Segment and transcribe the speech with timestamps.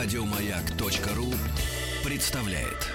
[0.00, 1.26] Радиомаяк.ру
[2.04, 2.86] представляет.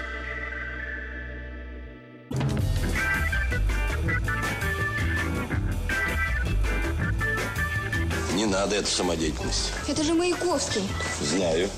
[8.32, 9.72] Не надо эту самодеятельность.
[9.86, 10.80] Это же Маяковский.
[11.20, 11.68] Знаю.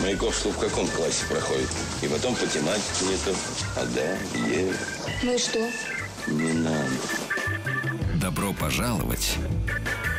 [0.00, 1.68] Маяковский в каком классе проходит?
[2.00, 3.36] И потом по тематике это.
[3.76, 4.74] А да, Е.
[5.22, 5.58] Ну и что?
[6.26, 6.88] Не надо.
[8.14, 9.36] Добро пожаловать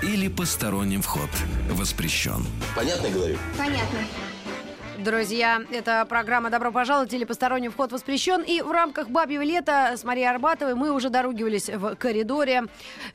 [0.04, 1.32] или посторонним вход
[1.72, 2.46] воспрещен.
[2.76, 3.40] Понятно говорю?
[3.58, 4.00] Понятно.
[5.04, 8.44] Друзья, это программа «Добро пожаловать» или «Посторонний вход воспрещен».
[8.44, 12.66] И в рамках «Бабьего лета» с Марией Арбатовой мы уже доругивались в коридоре.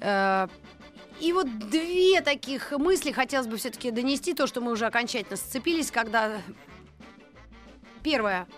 [0.01, 0.49] Э,
[1.21, 5.93] И вот две таких мысли хотелось бы все-таки донести, то, что мы уже окончательно сцепились,
[5.93, 6.33] когда...
[8.03, 8.49] Первое.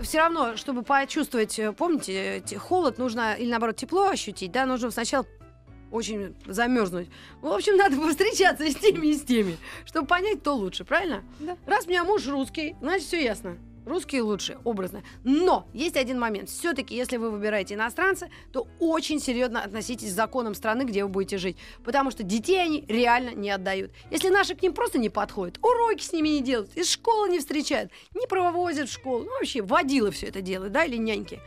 [0.00, 4.90] Все равно, чтобы почувствовать, э, помните, те- холод нужно, или наоборот тепло ощутить, да, нужно
[4.90, 5.24] сначала
[5.94, 7.08] очень замерзнуть.
[7.40, 11.22] В общем, надо повстречаться с теми и с теми, чтобы понять, кто лучше, правильно?
[11.38, 11.56] Да.
[11.66, 13.56] Раз у меня муж русский, значит, все ясно.
[13.86, 15.02] Русские лучше, образно.
[15.24, 16.48] Но есть один момент.
[16.48, 21.36] Все-таки, если вы выбираете иностранца, то очень серьезно относитесь к законам страны, где вы будете
[21.36, 21.58] жить.
[21.84, 23.92] Потому что детей они реально не отдают.
[24.10, 27.38] Если наши к ним просто не подходят, уроки с ними не делают, из школы не
[27.38, 31.40] встречают, не провозят в школу, ну вообще водилы все это делают, да, или няньки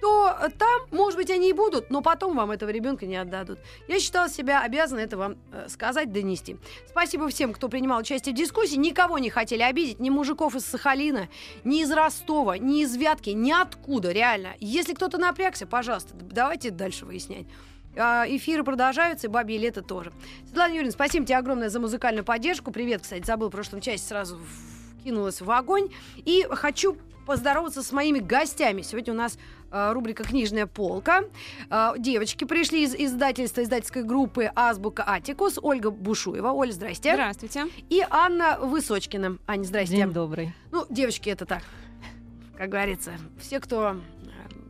[0.00, 3.58] то э, там, может быть, они и будут, но потом вам этого ребенка не отдадут.
[3.88, 6.56] Я считала себя обязана это вам э, сказать, донести.
[6.88, 8.76] Спасибо всем, кто принимал участие в дискуссии.
[8.76, 11.28] Никого не хотели обидеть, ни мужиков из Сахалина,
[11.64, 14.54] ни из Ростова, ни из Вятки, ниоткуда, реально.
[14.60, 17.46] Если кто-то напрягся, пожалуйста, давайте дальше выяснять.
[17.96, 20.12] А, Эфиры продолжаются, и бабье лето тоже.
[20.46, 22.70] Светлана Юрьевна, спасибо тебе огромное за музыкальную поддержку.
[22.70, 24.38] Привет, кстати, забыл в прошлом части сразу
[25.04, 25.88] кинулась в огонь.
[26.16, 28.82] И хочу поздороваться с моими гостями.
[28.82, 29.38] Сегодня у нас
[29.70, 31.24] рубрика «Книжная полка».
[31.70, 35.58] Э, девочки пришли из издательства, издательской группы «Азбука Атикус».
[35.62, 36.48] Ольга Бушуева.
[36.50, 37.12] Оля, здрасте.
[37.14, 37.66] Здравствуйте.
[37.88, 39.38] И Анна Высочкина.
[39.46, 39.96] Аня, здрасте.
[39.96, 40.52] День добрый.
[40.72, 41.62] Ну, девочки, это так,
[42.56, 43.12] как говорится.
[43.40, 43.96] Все, кто э,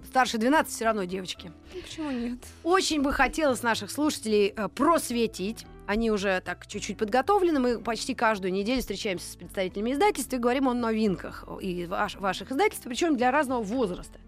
[0.06, 1.52] старше 12, все равно девочки.
[1.72, 2.38] Почему нет?
[2.62, 5.66] Очень бы хотелось наших слушателей э, просветить.
[5.86, 7.58] Они уже так чуть-чуть подготовлены.
[7.58, 12.52] Мы почти каждую неделю встречаемся с представителями издательств и говорим о новинках и ваш- ваших
[12.52, 14.20] издательств, причем для разного возраста.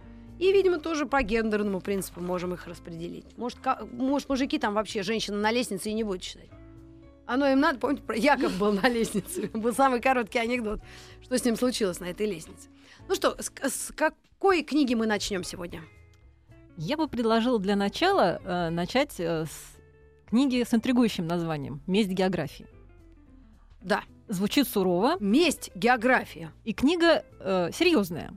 [0.42, 3.38] И, видимо, тоже по гендерному принципу можем их распределить.
[3.38, 3.60] Может,
[3.92, 6.48] может мужики там вообще женщина на лестнице и не будут читать.
[7.26, 9.48] Оно им надо, помните, про Яков был на лестнице.
[9.54, 10.80] Был самый короткий анекдот.
[11.22, 12.68] Что с ним случилось на этой лестнице?
[13.06, 15.80] Ну что, с, с какой книги мы начнем сегодня?
[16.76, 19.76] Я бы предложила для начала э, начать э, с
[20.28, 22.66] книги с интригующим названием «Месть географии».
[23.80, 24.02] Да.
[24.26, 26.50] Звучит сурово, Месть, география.
[26.64, 28.32] и книга э, серьезная.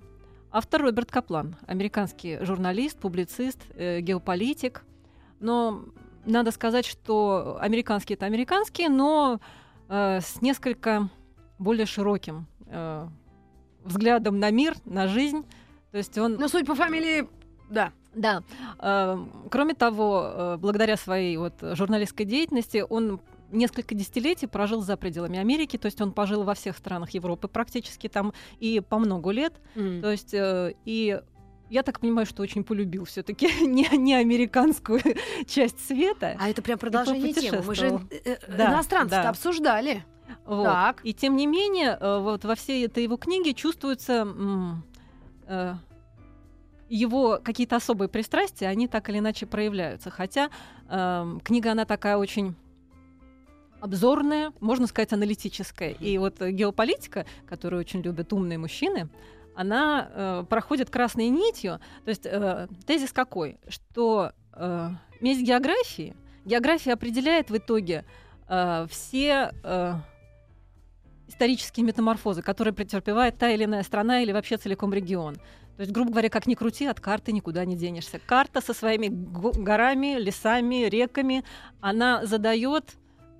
[0.57, 4.85] Автор Роберт Каплан, американский журналист, публицист, э, геополитик.
[5.41, 5.83] Но
[6.25, 9.41] надо сказать, что американские это американские, но
[9.89, 11.09] э, с несколько
[11.59, 13.05] более широким э,
[13.83, 15.45] взглядом на мир, на жизнь.
[15.91, 17.27] То есть он Ну, судя по фамилии,
[17.69, 17.91] да.
[18.13, 18.41] Да.
[18.79, 19.17] Э,
[19.51, 23.19] Кроме того, э, благодаря своей вот журналистской деятельности, он
[23.55, 28.07] несколько десятилетий прожил за пределами Америки, то есть он пожил во всех странах Европы практически
[28.07, 29.53] там и по много лет.
[29.73, 31.19] То есть э, и
[31.69, 35.01] я так понимаю, что очень полюбил все-таки не, не американскую
[35.47, 36.37] часть света.
[36.39, 37.63] А это прям продолжение темы.
[37.65, 39.29] Мы же э, э, Да, иностранцев да.
[39.29, 40.05] обсуждали.
[40.45, 40.65] Вот.
[40.65, 41.01] Так.
[41.03, 44.27] И тем не менее, э, вот во всей этой его книге чувствуются
[45.47, 45.73] э,
[46.89, 50.11] его какие-то особые пристрастия, они так или иначе проявляются.
[50.11, 50.49] Хотя
[50.87, 52.55] эм, книга, она такая очень
[53.85, 55.91] обзорная, можно сказать, аналитическая.
[55.91, 59.09] И вот геополитика, которую очень любят умные мужчины,
[59.55, 61.79] она э, проходит красной нитью.
[62.03, 63.57] То есть э, тезис какой?
[63.67, 64.89] Что э,
[65.21, 68.03] месть географии, география определяет в итоге
[68.49, 69.93] э, все э,
[71.27, 75.35] исторические метаморфозы, которые претерпевает та или иная страна или вообще целиком регион.
[75.35, 78.19] То есть, грубо говоря, как ни крути, от карты никуда не денешься.
[78.25, 81.43] Карта со своими го- горами, лесами, реками,
[81.81, 82.95] она задает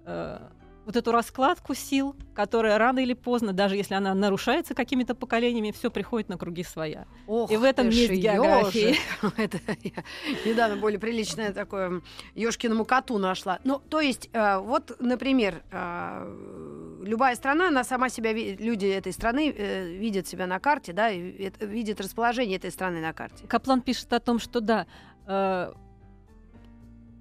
[0.06, 0.40] э,
[0.86, 5.90] вот эту раскладку сил, которая рано или поздно, даже если она нарушается какими-то поколениями, все
[5.90, 7.08] приходит на круги своя.
[7.26, 8.90] Ох И в этом есть география.
[8.90, 9.00] ёжик.
[9.40, 10.04] Это я
[10.46, 12.02] недавно более приличное такое
[12.36, 13.60] ёшкиному коту нашла.
[13.64, 19.52] Ну, то есть, э, вот, например, э, любая страна, она сама себя, люди этой страны
[19.58, 23.48] э, видят себя на карте, да, и это- видят расположение этой страны на карте.
[23.48, 24.86] Каплан пишет о том, что да,
[25.26, 25.74] э,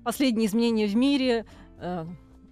[0.05, 1.47] последние изменения в мире,
[1.79, 2.05] э,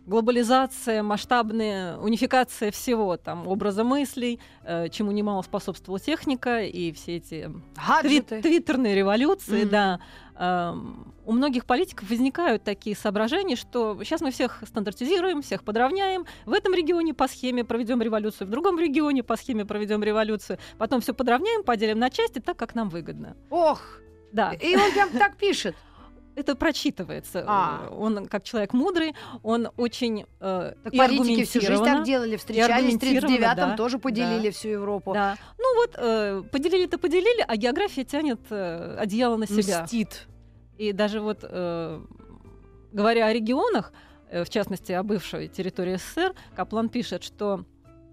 [0.06, 7.50] глобализация, масштабная унификация всего, там, образа мыслей, э, чему немало способствовала техника и все эти
[7.76, 8.37] Гаджеты.
[8.37, 9.70] твит- твиттерные революции, Мгм.
[9.70, 10.00] да.
[10.38, 16.25] Эм, у многих политиков возникают такие соображения, что сейчас мы всех стандартизируем, всех подравняем.
[16.46, 20.58] В этом регионе по схеме проведем революцию, в другом регионе по схеме проведем революцию.
[20.78, 23.37] Потом все подравняем, поделим на части так, как нам выгодно.
[23.50, 23.99] Ох,
[24.32, 25.76] Да, и он прям так пишет.
[26.34, 27.44] Это прочитывается.
[27.46, 27.88] А.
[27.90, 32.94] Он как человек мудрый, он очень э, Так и политики всю жизнь так делали, встречались
[32.94, 34.52] в аргументированно, 39-м, да, тоже поделили да.
[34.52, 35.12] всю Европу.
[35.12, 35.37] Да.
[35.58, 39.82] Ну вот, э, поделили-то поделили, а география тянет э, одеяло на себя.
[39.82, 40.26] Мстит.
[40.79, 42.00] И даже вот э,
[42.93, 43.93] говоря о регионах,
[44.31, 47.64] э, в частности о бывшей территории СССР, Каплан пишет, что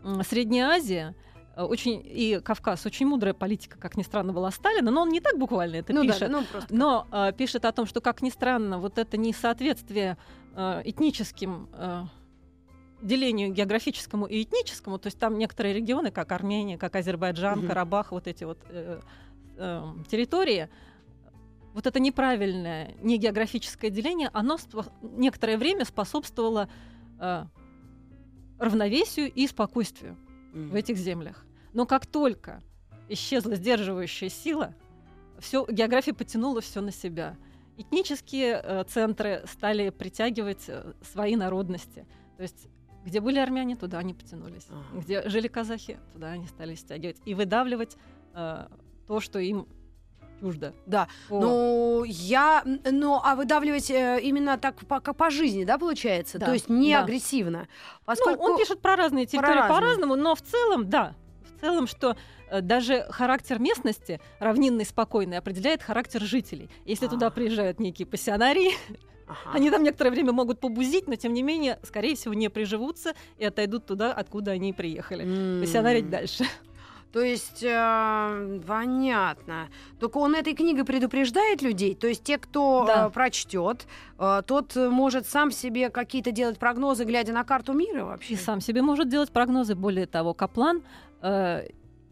[0.03, 1.28] м, Средняя Азия э,
[1.65, 5.37] очень, и Кавказ очень мудрая политика, как ни странно, была Сталина, но он не так
[5.37, 6.29] буквально это Ну да, пишет.
[6.29, 6.75] ну просто.
[6.75, 10.17] Но э, пишет о том, что, как ни странно, вот это несоответствие
[10.55, 12.03] э, этническим э,
[13.01, 17.67] делению географическому и этническому, то есть там некоторые регионы, как Армения, как Азербайджан, Мгм.
[17.67, 18.99] Карабах, вот эти вот э,
[19.57, 20.69] э, территории,
[21.73, 24.57] вот это неправильное, не географическое деление, оно
[25.01, 26.69] некоторое время способствовало
[27.19, 27.45] э,
[28.59, 30.17] равновесию и спокойствию
[30.53, 31.45] в этих землях.
[31.73, 32.61] Но как только
[33.07, 34.73] исчезла сдерживающая сила,
[35.39, 37.37] все, география потянула все на себя.
[37.77, 42.05] Этнические э, центры стали притягивать э, свои народности.
[42.35, 42.67] То есть
[43.05, 44.67] где были армяне, туда они потянулись.
[44.69, 45.01] Ага.
[45.01, 47.17] Где жили казахи, туда они стали стягивать.
[47.25, 47.97] И выдавливать
[48.33, 48.67] э,
[49.07, 49.67] то, что им
[50.39, 50.73] чуждо.
[50.85, 51.07] Да.
[51.29, 52.63] По- Ну, я...
[52.65, 56.39] Ну, а выдавливать э, именно так по, как по жизни, да, получается?
[56.39, 57.03] Да, То есть не да.
[57.03, 57.59] агрессивно.
[57.59, 57.65] Ну,
[58.05, 58.43] Поскольку...
[58.43, 61.15] он пишет про разные территории по-разному, но в целом, да,
[61.61, 62.15] целом, что
[62.49, 66.69] э, даже характер местности, равнинный, спокойный, определяет характер жителей.
[66.85, 68.71] Если туда приезжают некие пассионарии,
[69.27, 69.37] Ага.
[69.53, 73.45] они там некоторое время могут побузить, но тем не менее, скорее всего, не приживутся и
[73.45, 75.23] отойдут туда, откуда они приехали.
[75.23, 75.61] М.
[75.61, 76.45] Пассионарить дальше.
[77.11, 79.69] То есть, э, понятно.
[79.99, 81.95] Только он этой книгой предупреждает людей.
[81.95, 83.07] То есть те, кто Да.
[83.07, 83.87] э, прочтет,
[84.19, 88.33] э, тот может сам себе какие-то делать прогнозы, глядя на карту мира вообще.
[88.33, 89.73] И сам себе может делать прогнозы.
[89.73, 90.83] Более того, Каплан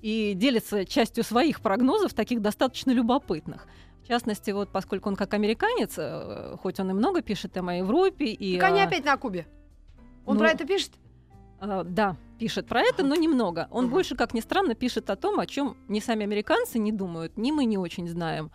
[0.01, 3.68] и делится частью своих прогнозов, таких достаточно любопытных.
[4.04, 8.25] В частности, вот поскольку он как американец, э, хоть он и много пишет о Европе
[8.25, 9.48] и Так они опять на Кубе.
[10.25, 10.92] Он ну, про это пишет?
[11.59, 13.68] э, да, пишет про это, но немного.
[13.71, 13.94] Он Ага.
[13.94, 17.51] больше, как ни странно, пишет о том, о чем ни сами американцы не думают, ни
[17.51, 18.50] мы не очень знаем,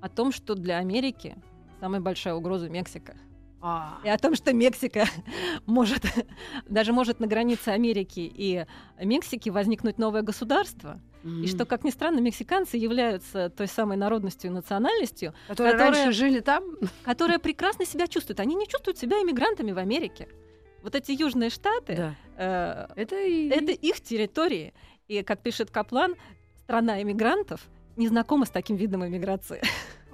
[0.00, 1.36] о том, что для Америки
[1.80, 3.16] самая большая угроза Мексика.
[3.64, 4.00] А.
[4.04, 5.06] И о том, что Мексика
[5.66, 6.02] может,
[6.68, 8.66] даже может на границе Америки и
[9.00, 11.00] Мексики возникнуть новое государство.
[11.24, 16.12] И что, как ни странно, мексиканцы являются той самой народностью и национальностью, Которые которая- раньше
[16.18, 16.64] жили там?
[17.04, 18.40] которая прекрасно себя чувствует.
[18.40, 20.26] Они не чувствуют себя иммигрантами в Америке.
[20.82, 23.48] Вот эти южные штаты, э, Это и...
[23.50, 24.74] это их территории.
[25.06, 26.16] И, как пишет Каплан,
[26.64, 27.60] страна иммигрантов
[27.96, 29.62] не знакома с таким видом иммиграции.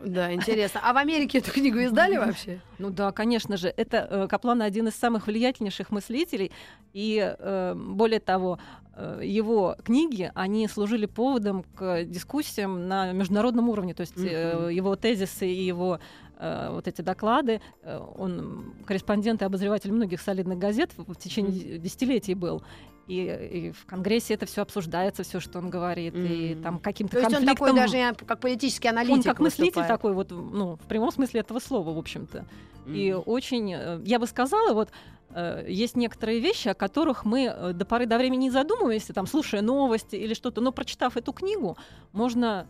[0.04, 0.80] Да, интересно.
[0.82, 2.60] А в Америке эту книгу издали вообще?
[2.78, 3.72] Ну да, конечно же.
[3.76, 6.52] Это э, Каплан один из самых влиятельнейших мыслителей.
[6.92, 8.58] И э, более того,
[8.94, 13.94] э, его книги, они служили поводом к дискуссиям на международном уровне.
[13.94, 14.68] То есть Мгм.
[14.68, 15.98] его тезисы и его
[16.40, 17.60] вот эти доклады,
[18.16, 22.62] он корреспондент и обозреватель многих солидных газет в, в течение десятилетий был.
[23.08, 26.62] И, и в Конгрессе это все обсуждается, все, что он говорит, и Мгм.
[26.62, 29.88] там каким-то То есть он такой даже как политический аналитик он как мыслитель выступает.
[29.88, 32.44] такой вот, ну, в прямом смысле этого слова, в общем-то.
[32.86, 33.22] И Мгм.
[33.26, 34.90] очень, э, я бы сказала, вот
[35.34, 39.26] э, есть некоторые вещи, о которых мы э, до поры до времени не задумываемся, там,
[39.26, 41.76] слушая новости или что-то, но прочитав эту книгу,
[42.12, 42.66] можно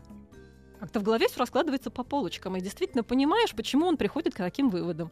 [0.79, 4.71] как-то в голове все раскладывается по полочкам, и действительно понимаешь, почему он приходит к таким
[4.71, 5.11] выводам.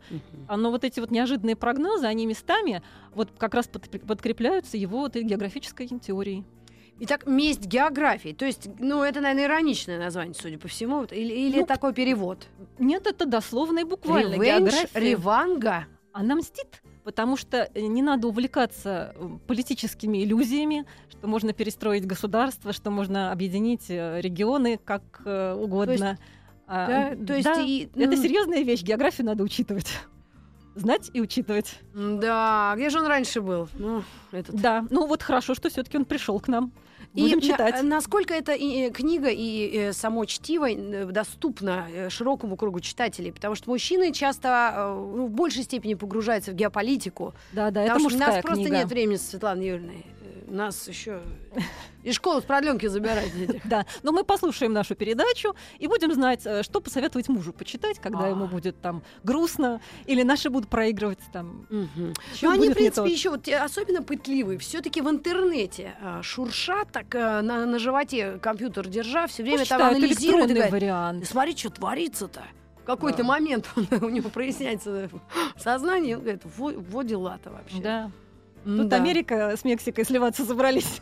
[0.49, 2.83] А, Но вот эти вот неожиданные прогнозы, они местами
[3.15, 6.45] вот как раз под- подкрепляются его вот географической теорией.
[6.99, 8.33] Итак, месть географии.
[8.33, 11.01] То есть, ну, это, наверное, ироничное название, судя по всему.
[11.01, 12.47] Вот, Или, или Ну, это такой перевод?
[12.79, 14.35] Нет, это дословно и буквально.
[14.35, 15.01] Ревенж, география.
[15.01, 15.87] реванга.
[16.13, 19.15] она мстит, потому что э, не надо увлекаться
[19.47, 26.19] политическими иллюзиями, что можно перестроить государство, что можно объединить э, регионы как э, угодно.
[26.67, 29.87] А, Да, то есть да, и, это м, серьезная вещь, географию надо учитывать.
[30.75, 31.79] Знать и учитывать.
[31.95, 33.69] Да, где же он раньше был?
[33.75, 34.61] Ну, этот.
[34.61, 36.73] Да, ну вот хорошо, что все-таки он пришел к нам.
[37.17, 37.83] И Будем на- читать.
[37.83, 43.33] насколько эта и, э, книга и э, само чтиво э, доступно широкому кругу читателей?
[43.33, 47.35] Потому что мужчины часто ну, в большей степени погружаются в геополитику.
[47.53, 48.77] Да, да, это потому что у нас просто книга.
[48.77, 50.07] нет времени с Светланой Юрьевной.
[50.47, 51.21] У нас еще
[52.07, 53.67] Из школы с продленки забирать этих.
[53.67, 58.27] Да, но мы послушаем нашу передачу и будем знать, э, что посоветовать мужу почитать, когда
[58.27, 58.29] А.
[58.29, 61.67] ему будет там грустно, или наши будут проигрывать там.
[61.69, 64.57] Ну, они, в принципе, еще особенно пытливые.
[64.61, 69.99] Все-таки в интернете а, шуршат так а, на, животе компьютер держа, все время там и
[69.99, 71.25] говорит, вариант.
[71.25, 72.45] «Ты смотри, что творится-то.
[72.83, 73.25] В какой-то Да.
[73.25, 73.69] момент
[74.01, 75.11] у него проясняется
[75.57, 77.81] сознание, и он говорит, во, во дела-то вообще.
[77.81, 78.11] Да.
[78.65, 78.97] Тут да.
[78.97, 81.01] Америка с Мексикой сливаться собрались.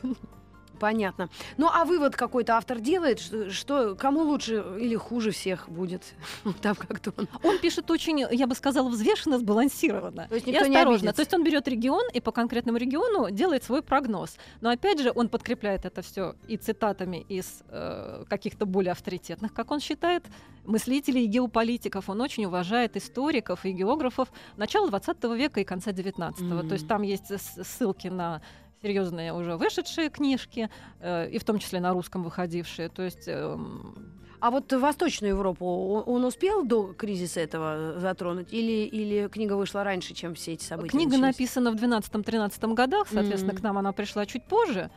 [0.78, 1.28] Понятно.
[1.56, 6.02] Ну, а вывод какой-то автор делает, что, что кому лучше или хуже всех будет?
[6.62, 7.28] Там как-то он...
[7.42, 10.26] Он пишет очень, я бы сказала, взвешенно, сбалансированно.
[10.28, 11.10] То есть и никто не осторожно.
[11.10, 11.16] обидится.
[11.16, 14.36] То есть он берет регион и по конкретному региону делает свой прогноз.
[14.60, 19.70] Но опять же, он подкрепляет это все и цитатами из э, каких-то более авторитетных, как
[19.70, 20.24] он считает,
[20.64, 22.08] мыслителей и геополитиков.
[22.08, 26.68] Он очень уважает историков и географов начала 20 века и конца 19 Мгм.
[26.68, 27.32] То есть там есть
[27.64, 28.40] ссылки на
[28.88, 30.68] серьезные уже вышедшие книжки,
[31.00, 32.88] э, и в том числе на русском выходившие.
[32.90, 33.94] То есть эм,
[34.40, 35.64] А вот Восточную Европу
[36.06, 38.52] он, успел до кризиса этого затронуть?
[38.52, 41.38] Или, или книга вышла раньше, чем все эти события Книга начались?
[41.38, 43.60] написана в 12-13 годах, соответственно, Мгм.
[43.60, 44.90] к нам она пришла чуть позже.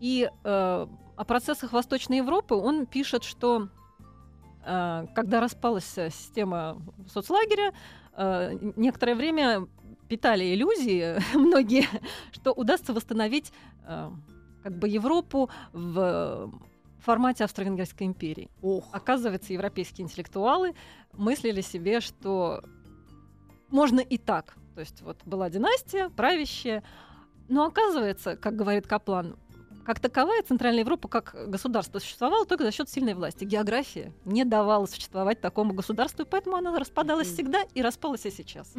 [0.00, 0.86] И э,
[1.16, 3.68] о процессах Восточной Европы он пишет, что
[4.64, 6.80] э, когда распалась э, система
[7.12, 7.72] соцлагеря,
[8.16, 9.66] э, некоторое время
[10.14, 11.88] питали иллюзии многие,
[12.30, 13.52] что удастся восстановить
[13.84, 14.10] э,
[14.62, 16.52] как бы Европу в
[17.00, 18.48] формате Австро-Венгерской империи.
[18.62, 18.84] Ох.
[18.92, 20.76] Оказывается, европейские интеллектуалы
[21.14, 22.62] мыслили себе, что
[23.70, 24.54] можно и так.
[24.76, 26.84] То есть вот была династия, правящая.
[27.48, 29.34] Но оказывается, как говорит Каплан,
[29.84, 33.42] как таковая Центральная Европа как государство существовала только за счет сильной власти.
[33.42, 38.72] География не давала существовать такому государству, и поэтому она распадалась всегда и распалась и сейчас.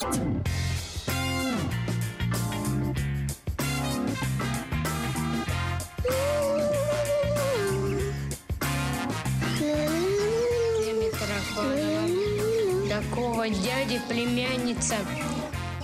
[13.45, 14.95] Такого дяди племянница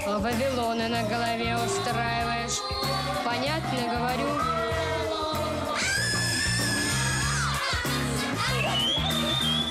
[0.08, 2.60] Вавилона на голове устраиваешь.
[3.24, 4.28] Понятно говорю?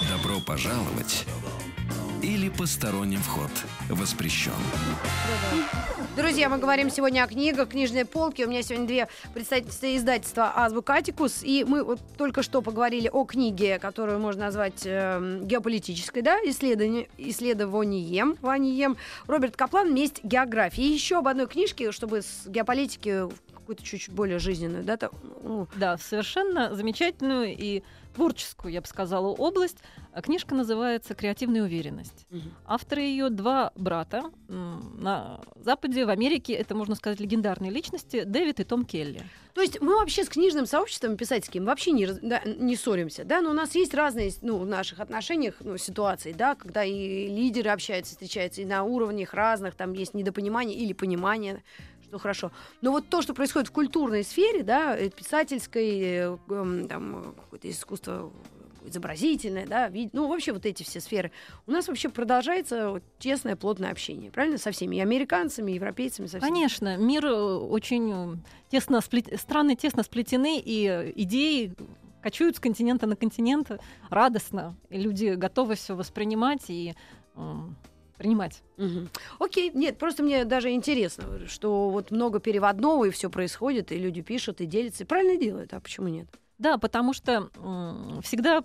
[0.09, 1.27] Добро пожаловать
[2.31, 3.51] или посторонним вход
[3.89, 4.53] воспрещен.
[6.17, 8.47] Друзья, мы говорим сегодня о книгах, книжной полке.
[8.47, 11.43] У меня сегодня две представительства издательства «Азбука Атикус».
[11.43, 17.09] И мы вот только что поговорили о книге, которую можно назвать эм, геополитической, да, исследование,
[17.19, 18.97] исследованием, ванием.
[19.27, 20.85] Роберт Каплан «Месть географии».
[20.85, 23.25] И еще об одной книжке, чтобы с геополитики
[23.71, 25.13] какую-то чуть-чуть более жизненную, да, так,
[25.43, 27.83] ну, Да, совершенно замечательную и
[28.15, 29.79] творческую, я бы сказала, область.
[30.13, 32.27] А Книжка называется «Креативная уверенность».
[32.31, 32.53] Мгм.
[32.67, 34.25] Авторы ее два брата.
[34.49, 39.23] На Западе, в Америке, это, можно сказать, легендарные личности Дэвид и Том Келли.
[39.55, 43.51] То есть мы вообще с книжным сообществом писательским вообще не, да, не ссоримся, да, но
[43.51, 48.13] у нас есть разные, ну, в наших отношениях ну, ситуации, да, когда и лидеры общаются,
[48.13, 51.63] встречаются, и на уровнях разных, там есть недопонимание или понимание,
[52.11, 52.53] что хорошо.
[52.83, 57.33] Но вот то, что происходит в культурной сфере, да, э, писательской, э, эм, там, э,
[57.41, 58.33] какое-то искусство
[58.85, 61.31] изобразительное, да, ну, вообще вот эти все сферы.
[61.67, 66.27] У нас вообще продолжается вот честное, плотное общение, правильно, со всеми, и американцами, и европейцами,
[66.27, 66.51] со всеми.
[66.51, 69.39] Конечно, мир очень тесно сплет...
[69.39, 71.75] страны тесно сплетены, и идеи
[72.23, 73.71] кочуют с континента на континент
[74.09, 76.95] радостно, и люди готовы все воспринимать и
[77.37, 77.55] э,
[78.21, 78.63] принимать.
[78.77, 79.09] Мгм.
[79.39, 84.21] Окей, нет, просто мне даже интересно, что вот много переводного и все происходит, и люди
[84.21, 86.29] пишут и делятся, и правильно делают, а почему нет?
[86.59, 87.49] Да, потому что
[88.23, 88.63] всегда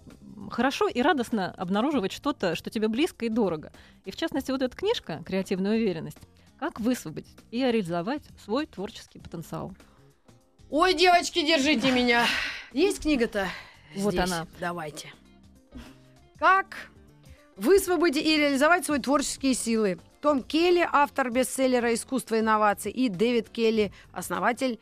[0.52, 3.72] хорошо и радостно обнаруживать что-то, что тебе близко и дорого.
[4.04, 6.20] И в частности, вот эта книжка «Креативная уверенность»
[6.60, 9.72] как высвободить и реализовать свой творческий потенциал.
[10.70, 12.26] Ой, девочки, держите меня.
[12.74, 13.48] Есть книга-то?
[13.96, 14.30] Вот Здесь.
[14.30, 14.48] она.
[14.60, 15.14] Давайте.
[16.40, 16.90] Как
[17.58, 20.00] высвободить и реализовать свои творческие силы?
[20.22, 24.80] Том Келли, автор бестселлера «Искусство инноваций», и Дэвид Келли, основатель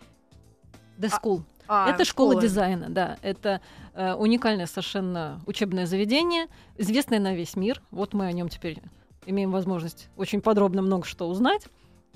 [0.97, 1.41] The School.
[1.67, 2.41] а, это школа школы.
[2.41, 3.17] дизайна, да.
[3.21, 3.61] Это
[3.93, 7.81] э, уникальное совершенно учебное заведение, известное на весь мир.
[7.91, 8.81] Вот мы о нем теперь
[9.25, 11.67] имеем возможность очень подробно много что узнать.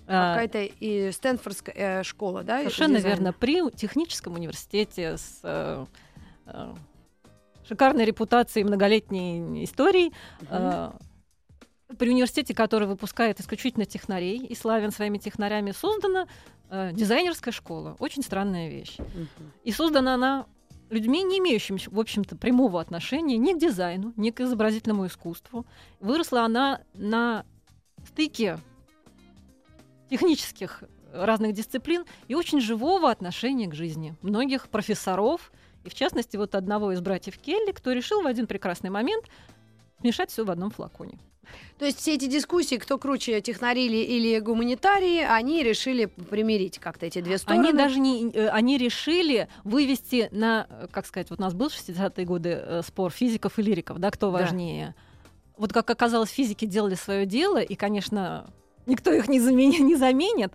[0.07, 2.59] А, Какая-то и Стэнфордская э, школа, да?
[2.59, 3.33] Совершенно верно.
[3.33, 5.85] При техническом университете с э,
[6.45, 6.73] э,
[7.67, 10.13] шикарной репутацией, многолетней историей,
[10.49, 10.91] э,
[11.97, 16.27] при университете, который выпускает исключительно технарей и славен своими технарями, создана
[16.69, 17.95] э, дизайнерская школа.
[17.99, 18.97] Очень странная вещь.
[18.97, 19.51] Мгм.
[19.63, 20.45] И создана она
[20.89, 25.65] людьми, не имеющими, в общем-то, прямого отношения ни к дизайну, ни к изобразительному искусству.
[25.99, 27.45] Выросла она на
[28.05, 28.59] стыке
[30.09, 30.83] технических
[31.13, 35.51] разных дисциплин и очень живого отношения к жизни многих профессоров,
[35.87, 39.25] и в частности вот одного из братьев Келли, кто решил в один прекрасный момент
[40.01, 41.17] смешать все в одном флаконе.
[41.79, 47.21] То есть все эти дискуссии, кто круче, технарили или гуманитарии, они решили примирить как-то эти
[47.21, 47.69] две стороны.
[47.69, 51.69] Они даже не, э, они решили вывести на, э, как сказать, вот у нас был
[51.69, 54.39] в 60-е годы э, спор физиков и лириков, да, кто Да.
[54.39, 54.93] важнее.
[55.57, 58.47] Вот как оказалось, физики делали свое дело, и, конечно,
[58.85, 60.51] никто их не, заменя- не заменит.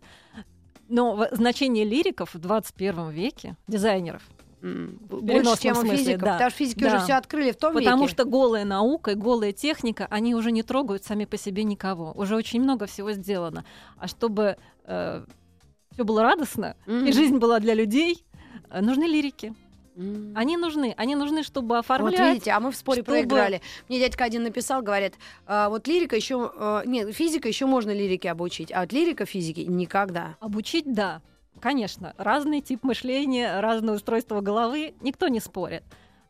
[0.89, 4.23] Но значение лириков в 21 веке, дизайнеров,
[4.63, 6.21] Больше, чем у смысле, физиков.
[6.23, 6.33] да.
[6.35, 6.87] Потому что физики Да.
[6.89, 8.13] уже все открыли в том Потому веке.
[8.15, 12.13] что голая наука и голая техника, они уже не трогают сами по себе никого.
[12.15, 13.65] Уже очень много всего сделано.
[13.99, 17.07] А чтобы все было радостно, Мгм.
[17.07, 18.25] и жизнь была для людей,
[18.71, 19.55] э, нужны лирики.
[19.95, 20.33] М.
[20.35, 20.95] Они нужны.
[20.97, 22.19] Они нужны, чтобы Вот оформлять.
[22.21, 23.61] видите, а мы в споре чтобы- проиграли.
[23.91, 25.15] Мне дядька один написал, говорит,
[25.47, 29.61] «А, вот лирика еще, э, нет, физика еще можно лирике обучить, а вот лирика физики
[29.61, 30.37] никогда.
[30.41, 31.21] Обучить, да.
[31.63, 35.85] Конечно, разный тип мышления, разное устройство головы, никто не спорит.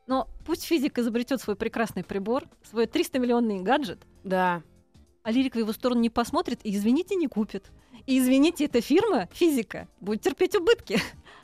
[0.07, 4.63] Но пусть физик изобретет свой прекрасный прибор, свой 300-миллионный гаджет, Да.
[5.23, 7.71] а лирик в его сторону не посмотрит и, извините, не купит.
[8.05, 10.99] И, извините, эта фирма, физика, будет терпеть убытки.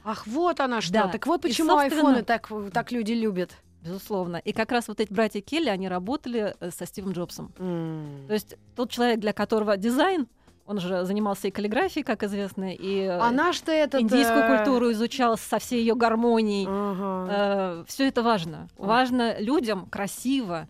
[0.04, 0.92] Ах, вот она что.
[0.92, 1.08] Да.
[1.08, 3.52] Так вот И, почему собственно- айфоны так, так люди любят.
[3.80, 4.36] Безусловно.
[4.36, 7.54] И как раз вот эти братья Келли, они работали э, со Стивом Джобсом.
[7.58, 8.24] М.
[8.26, 10.26] То есть тот человек, для которого дизайн,
[10.68, 14.02] он же занимался и каллиграфией, как известно, и э, А наш-то этот...
[14.02, 16.66] индийскую э, культуру изучал со всей ее гармонией.
[16.68, 17.84] ага.
[17.88, 18.68] все это важно.
[18.76, 20.68] Важно людям красиво,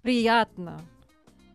[0.00, 0.80] приятно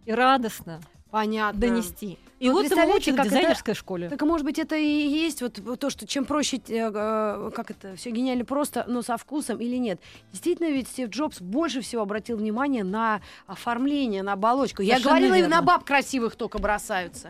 [0.06, 1.60] и радостно Понятно.
[1.60, 2.20] донести.
[2.42, 4.10] И Ну, вот его учат в как это- дизайнерской школе.
[4.10, 7.70] Так, может быть, это и есть вот вот то, что чем проще, э, э, как
[7.70, 10.00] это, все гениально просто, но со вкусом или нет.
[10.32, 14.82] Действительно, ведь Стив Джобс больше всего обратил внимание на оформление, на оболочку.
[14.82, 15.58] Я говорила, и верно.
[15.58, 17.30] на баб красивых только бросаются.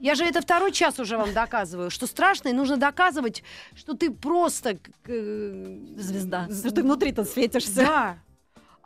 [0.00, 3.44] Я же это второй час уже вам доказываю, что страшно, и нужно доказывать,
[3.76, 4.76] что ты просто...
[5.06, 6.48] э, Звезда.
[6.50, 7.76] Что ты внутри-то светишься.
[7.76, 8.18] Да.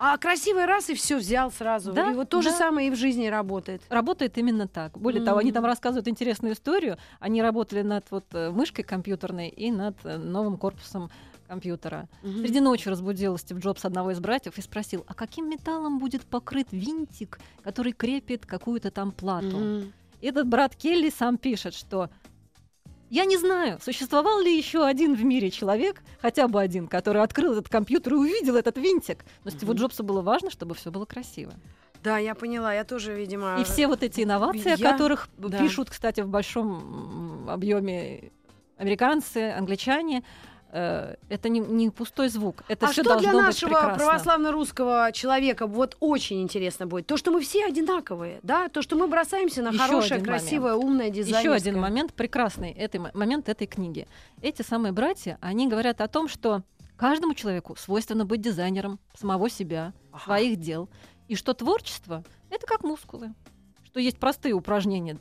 [0.04, 1.92] А красивый раз и все взял сразу.
[1.92, 2.56] Да, и вот то же да.
[2.56, 3.82] самое и в жизни работает.
[3.88, 4.99] Работает именно так.
[4.99, 6.99] Более того, они там рассказывают интересную историю.
[7.21, 11.09] Они работали над вот э, мышкой компьютерной и над э, новым корпусом
[11.47, 12.09] компьютера.
[12.23, 16.66] Среди ночи разбудил Стив Джобс одного из братьев и спросил, а каким металлом будет покрыт
[16.73, 19.85] винтик, который крепит какую-то там плату?
[20.21, 22.11] И Этот брат Келли сам пишет, что
[23.12, 27.52] я не знаю, существовал ли еще один в мире человек, хотя бы один, который открыл
[27.52, 29.26] этот компьютер и увидел этот винтик.
[29.45, 29.82] Но Стиву Мгм.
[29.82, 31.52] Джобсу было важно, чтобы все было красиво.
[32.02, 33.58] Да, я поняла, я тоже, видимо...
[33.60, 35.58] И все вот эти инновации, я- о которых да.
[35.58, 38.30] пишут, кстати, в большом объеме
[38.78, 40.25] американцы, англичане,
[40.73, 42.65] это не, не пустой звук.
[42.69, 47.06] Это а что для нашего православно-русского человека вот очень интересно будет?
[47.06, 48.69] То, что мы все одинаковые, да?
[48.69, 51.41] То, что мы бросаемся на Ещё хорошее, красивое, умное, дизайнерское.
[51.41, 54.06] Еще один момент прекрасный, этой, мо- момент этой книги.
[54.41, 56.63] Эти самые братья, они говорят о том, что
[56.97, 60.25] каждому человеку свойственно быть дизайнером самого себя, Ага.
[60.25, 60.89] своих дел,
[61.28, 63.35] и что творчество— это как мускулы,
[63.85, 65.19] что есть простые упражнения,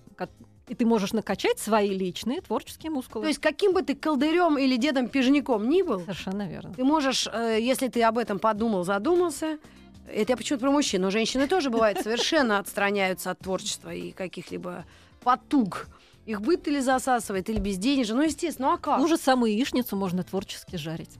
[0.71, 3.23] и ты можешь накачать свои личные творческие мускулы.
[3.25, 6.73] То есть каким бы ты колдырем или дедом пижняком ни был, Совершенно верно.
[6.73, 9.59] ты можешь, э, если ты об этом подумал, задумался,
[10.07, 14.85] это я почему-то про мужчин, но женщины тоже бывает совершенно отстраняются от творчества и каких-либо
[15.25, 15.87] потуг.
[16.25, 18.15] Их быт или засасывает, или безденежье.
[18.15, 19.01] Ну, естественно, ну а как?
[19.01, 21.11] Ту же самую яичницу можно творчески жарить.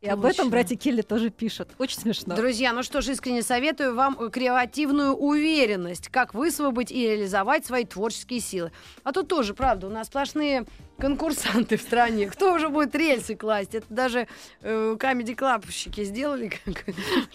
[0.00, 1.70] И об этом братья Келли тоже пишут.
[1.78, 2.34] Очень смешно.
[2.34, 8.40] Друзья, ну что ж, искренне советую вам креативную уверенность, как высвободить и реализовать свои творческие
[8.40, 8.72] силы.
[9.04, 10.64] А тут тоже, правда, у нас сплошные
[10.98, 12.26] конкурсанты в стране.
[12.28, 13.74] Кто уже будет рельсы класть?
[13.74, 14.26] Это даже
[14.62, 16.84] э, Comedy Clubщики сделали как-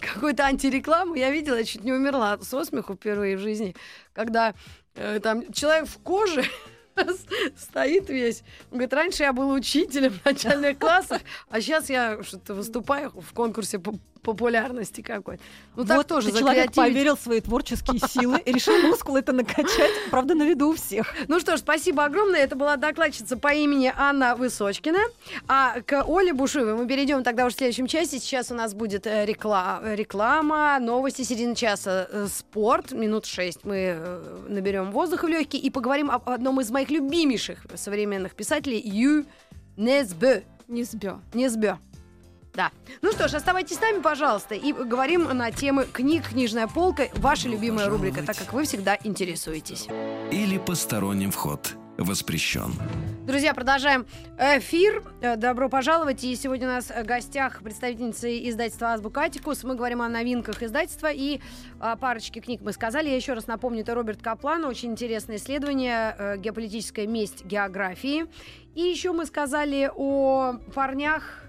[0.00, 1.14] какую-то антирекламу.
[1.14, 3.76] Я видела, я чуть не умерла со смеху впервые в жизни,
[4.12, 4.54] когда
[4.94, 6.44] э, там человек в коже
[7.56, 8.42] стоит весь.
[8.70, 13.32] Он говорит, раньше я был учителем в начальных классах, а сейчас я что-то выступаю в
[13.32, 13.94] конкурсе по
[14.26, 15.38] популярности какой.
[15.76, 19.92] Ну так вот тоже человек поверил в свои творческие силы и решил мускулы это накачать,
[20.10, 21.14] правда, на виду у всех.
[21.28, 22.40] Ну что ж, спасибо огромное.
[22.40, 24.98] Это была докладчица по имени Анна Высочкина.
[25.46, 28.18] А к Оле Бушуевой мы перейдем тогда уже в следующем части.
[28.18, 32.90] Сейчас у нас будет э, рекла- э, реклама, новости середины часа, э, спорт.
[32.90, 37.64] Минут шесть мы э, наберем воздуха в легкие и поговорим об одном из моих любимейших
[37.76, 39.24] современных писателей Ю
[39.76, 40.42] Несбе.
[40.68, 41.20] Не сбё.
[41.32, 41.78] Несбе.
[42.56, 42.72] Да.
[43.02, 47.48] Ну что ж, оставайтесь с нами, пожалуйста, и говорим на темы книг, книжная полка, ваша
[47.50, 49.88] любимая рубрика, так как вы всегда интересуетесь.
[50.32, 52.72] Или посторонним вход воспрещен.
[53.26, 54.06] Друзья, продолжаем
[54.38, 55.02] эфир.
[55.20, 56.24] Э, Добро пожаловать.
[56.24, 59.64] И сегодня у нас в гостях представительница издательства «Азбука Атикус».
[59.64, 61.40] Мы говорим о новинках издательства и
[61.80, 63.08] о парочке книг мы сказали.
[63.08, 64.64] Я еще раз напомню, это Роберт Каплан.
[64.64, 68.26] Очень интересное исследование э, «Геополитическая месть географии».
[68.74, 71.45] И еще мы сказали о парнях,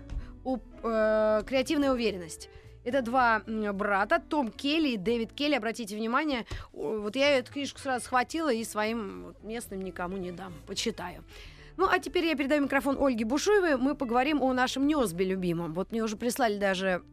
[0.83, 2.49] э, креативной уверенность.
[2.83, 5.55] Это два брата, Том Келли и Дэвид Келли.
[5.55, 10.53] Обратите внимание, вот я эту книжку сразу схватила и своим местным никому не дам.
[10.65, 11.23] Почитаю.
[11.75, 13.75] Ну, а теперь я передаю микрофон Ольге Бушуевой.
[13.77, 15.73] Мы поговорим о нашем Нёсбе любимом.
[15.73, 17.03] Вот мне уже прислали даже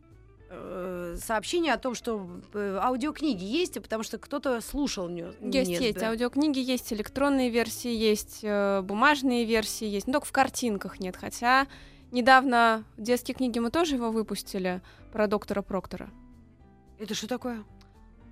[0.49, 5.87] э, сообщение о том, что э, аудиокниги есть, потому что кто-то слушал Нёс- Есть, Несбе.
[5.89, 6.03] есть.
[6.03, 10.07] Аудиокниги есть, электронные версии есть, э, бумажные версии есть.
[10.07, 11.17] Но только в картинках нет.
[11.17, 11.67] Хотя
[12.15, 14.81] недавно в детские книги мы тоже его выпустили
[15.13, 16.09] про доктора Проктора.
[16.99, 17.65] Это что такое?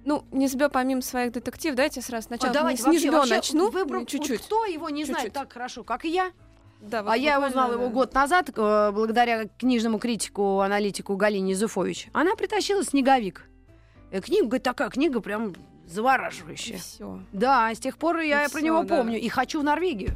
[0.04, 3.70] Ну, Низбё, помимо своих детектив, давайте сразу А сначала давайте с Низбё начну.
[3.70, 4.40] выбрал- ну, вот чуть-чуть.
[4.42, 5.34] кто его не знает Чуть-чуть.
[5.34, 6.32] так хорошо, как и я?
[6.80, 7.90] Да, вот а я узнала его да.
[7.92, 12.08] год назад, э, благодаря книжному критику, аналитику Галине Зуфович.
[12.12, 13.46] Она притащила «Снеговик».
[14.10, 15.54] Э, Книга, говорит, такая книга прям И
[15.88, 16.78] завораживающая.
[16.78, 17.20] всё.
[17.32, 18.96] Да, с тех пор я И про всё, него да.
[18.96, 19.20] помню.
[19.20, 20.10] И хочу в Норвегию.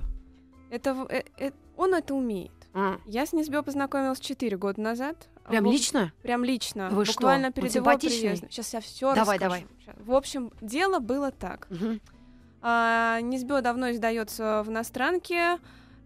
[0.71, 2.51] Это, э, э, он это умеет.
[2.79, 5.29] А, Я с Низбё познакомилась 4 года назад.
[5.49, 6.13] Прям В- лично?
[6.23, 6.91] Прям лично.
[6.91, 8.21] Вы что, буквально он перед его симпатичный?
[8.21, 8.51] приездом.
[8.51, 9.65] Сейчас я все Давай, расскажу.
[9.85, 9.95] Щас.
[9.99, 11.67] В общем, дело было так.
[11.71, 12.01] Мгм.
[12.63, 15.59] А, Низбё давно издается в иностранке.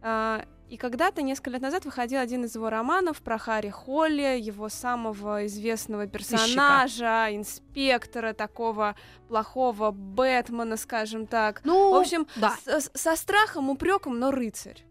[0.03, 4.69] а, и когда-то, несколько лет назад, выходил один из его романов про Харри Холли, его
[4.69, 8.95] самого известного персонажа, инспектора, такого
[9.29, 11.61] плохого Бэтмена, скажем так.
[11.65, 12.55] Ну, В общем, да.
[12.65, 14.85] с- со страхом, упреком, но рыцарь.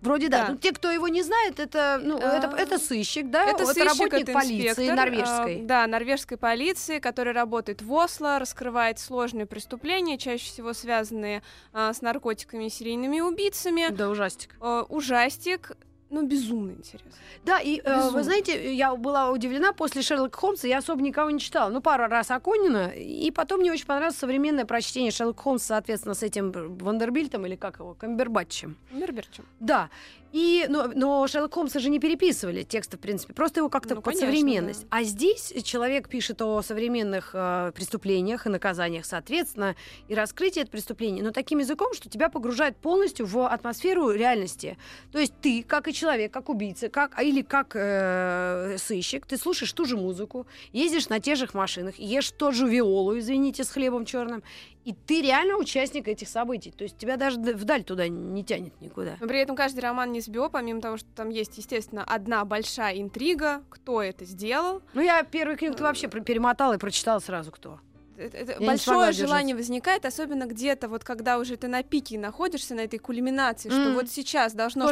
[0.00, 0.46] Вроде да.
[0.46, 0.52] Да.
[0.52, 3.44] Ну, те, кто его не знает, это, ну, А, это, это сыщик, да?
[3.44, 5.60] Это сыщик, работник это полиции норвежской.
[5.62, 11.92] а, да, норвежской полиции, который работает в Осло, раскрывает сложные преступления, чаще всего связанные а,
[11.92, 13.88] с наркотиками и серийными убийцами.
[13.90, 14.54] Да, ужастик.
[14.60, 15.72] А, ужастик,
[16.10, 17.10] ну, безумно интересно.
[17.44, 18.10] Да, и э, Безумно.
[18.18, 21.70] вы знаете, я была удивлена, после Шерлока Холмса я особо никого не читала.
[21.70, 26.22] Ну, пару раз Акунина, и потом мне очень понравилось современное прочтение Шерлока Холмса, соответственно, с
[26.22, 28.76] этим Вандербильтом, или как его, Камбербатчем.
[28.90, 29.44] Мерберчем.
[29.60, 29.90] Да.
[30.32, 34.02] И, но, но Шерлок Холмса же не переписывали тексты, в принципе, просто его как-то Ну,
[34.02, 34.82] под конечно, современность.
[34.82, 34.88] да.
[34.90, 39.74] А здесь человек пишет о современных э, преступлениях и наказаниях, соответственно,
[40.08, 44.76] и раскрытие это преступление, но таким языком, что тебя погружает полностью в атмосферу реальности.
[45.12, 49.38] То есть ты, как и человек, как убийца, как, а, или как э, сыщик, ты
[49.38, 53.70] слушаешь ту же музыку, ездишь на тех же машинах, ешь тот же виолу, извините, с
[53.70, 54.42] хлебом черным,
[54.88, 56.70] и ты реально участник этих событий.
[56.70, 59.16] То есть тебя даже вдаль туда не тянет никуда.
[59.20, 63.62] Но при этом каждый роман Низбё, помимо того, что там есть, естественно, одна большая интрига,
[63.68, 67.80] кто это сделал, Ну, я первую книгу вообще про- перемотала и прочитала сразу, кто.
[68.22, 72.98] Это- большое желание возникает, особенно где-то вот когда уже ты на пике находишься, на этой
[72.98, 73.94] кульминации, что Мгм.
[73.94, 74.86] вот сейчас должно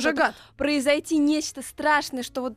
[0.56, 2.54] произойти нечто страшное, что вот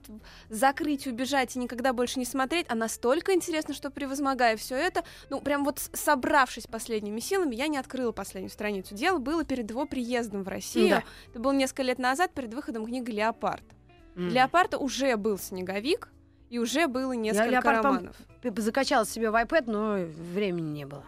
[0.50, 5.42] закрыть, убежать и никогда больше не смотреть, а настолько интересно, что превозмогая все это, ну
[5.42, 8.96] прям вот собравшись последними силами, я не открыла последнюю страницу.
[8.96, 10.90] Дело было перед его приездом в Россию.
[10.90, 11.04] Да.
[11.32, 13.64] Это было несколько лет назад перед выходом книги «Леопард».
[14.16, 14.30] М.
[14.30, 16.10] «Леопарда» уже был снеговик,
[16.50, 18.16] и уже было несколько по-моему, романов.
[18.58, 19.98] Закачала себе в iPad, но
[20.34, 21.04] времени не было.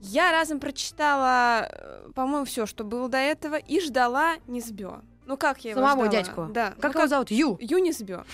[0.00, 5.00] Я разом прочитала, э, по-моему, все, что было до этого, и ждала Низбё.
[5.26, 6.22] Ну как я его Самого ждала?
[6.22, 6.46] дядьку.
[6.50, 6.74] Да.
[6.80, 7.30] Как ну, его зовут?
[7.30, 7.58] Ю.
[7.60, 8.24] Ю Низбё.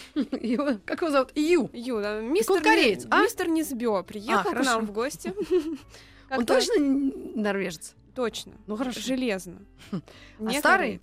[0.85, 1.33] Как его зовут?
[1.35, 1.71] Ю.
[1.73, 3.23] Ю, да, мистер, кореец, а?
[3.23, 4.71] мистер Низбё приехал к хорошо.
[4.71, 5.35] нам в гости.
[6.31, 6.75] Он точно
[7.35, 7.95] норвежец?
[8.15, 8.53] Точно.
[8.67, 9.01] Ну, хорошо.
[9.01, 9.59] Железно.
[9.91, 9.99] А
[10.39, 11.01] Не старый?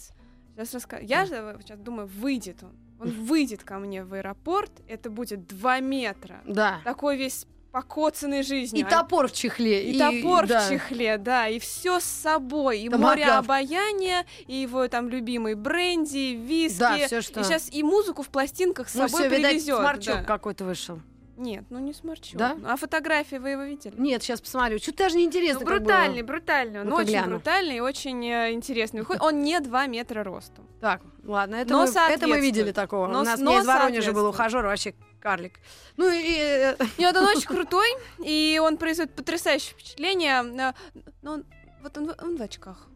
[0.56, 1.06] Сейчас расскажу.
[1.06, 2.72] Я же сейчас думаю, выйдет он.
[3.02, 6.42] Он выйдет ко мне в аэропорт, это будет 2 метра.
[6.46, 6.82] Да.
[6.84, 8.86] Такой весь покоцанный жизнью.
[8.86, 9.92] И топор в чехле.
[9.92, 10.62] И топор да.
[10.62, 13.18] в чехле, да, и все с собой, и Томагавк.
[13.18, 16.80] море обаяния, и его там любимый бренди, виски.
[16.80, 17.40] Да, все что.
[17.40, 19.78] И сейчас и музыку в пластинках с ну, собой все, видать, привезет.
[19.78, 20.24] сморчок да.
[20.24, 21.00] какой-то вышел.
[21.38, 22.38] Нет, ну не сморчок.
[22.38, 22.58] Да?
[22.66, 23.96] А фотографии вы его видели?
[23.98, 24.78] Нет, сейчас посмотрю.
[24.80, 25.62] Что-то даже неинтересно.
[25.62, 26.28] Ну, брутальный, было.
[26.36, 26.82] брутальный.
[26.82, 27.30] Он Ну-ка очень гляну.
[27.32, 29.04] брутальный и очень э, интересный.
[29.20, 30.68] Он не 2 метра ростом.
[30.80, 33.08] Так, ладно, это, Но мы, это мы видели такого.
[33.08, 35.60] Но У нас но мне из Воронежа был ухажер, вообще карлик.
[35.98, 36.36] Ну и...
[36.38, 37.88] э, Нет, он очень крутой,
[38.24, 40.42] и он производит потрясающее впечатление.
[40.44, 40.74] э,
[41.22, 41.46] Но он,
[41.82, 42.88] вот он, в- он в очках.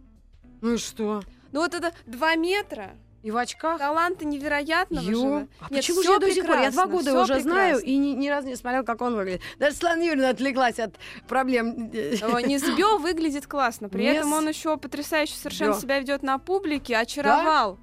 [0.61, 1.21] Ну и что?
[1.51, 3.79] Ну вот это 2 метра, И в очках?
[3.79, 5.19] таланта невероятного Ё.
[5.19, 5.47] же.
[5.59, 6.59] А Нет, почему же я до сих пор?
[6.59, 7.85] Я два года уже знаю прекрасно.
[7.87, 9.41] и ни, ни разу не смотрела, как он выглядит.
[9.57, 10.93] Даже Светлана Юрьевна отвлеклась от
[11.27, 11.89] проблем.
[11.89, 13.89] Низбё выглядит классно.
[13.89, 16.97] При этом он еще потрясающе совершенно себя ведет на публике.
[16.97, 17.79] Очаровал.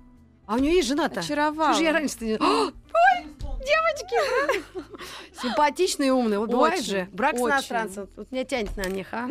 [0.47, 1.19] А у нее есть жена-то?
[1.19, 1.75] Очаровал.
[1.75, 2.35] Что я раньше не...
[2.41, 4.83] Ой, девочки!
[5.43, 6.39] Симпатичные и умные.
[6.39, 7.09] Вот бывает же.
[7.11, 8.09] Брак с иностранцем.
[8.15, 9.29] Вот меня тянет на них, а?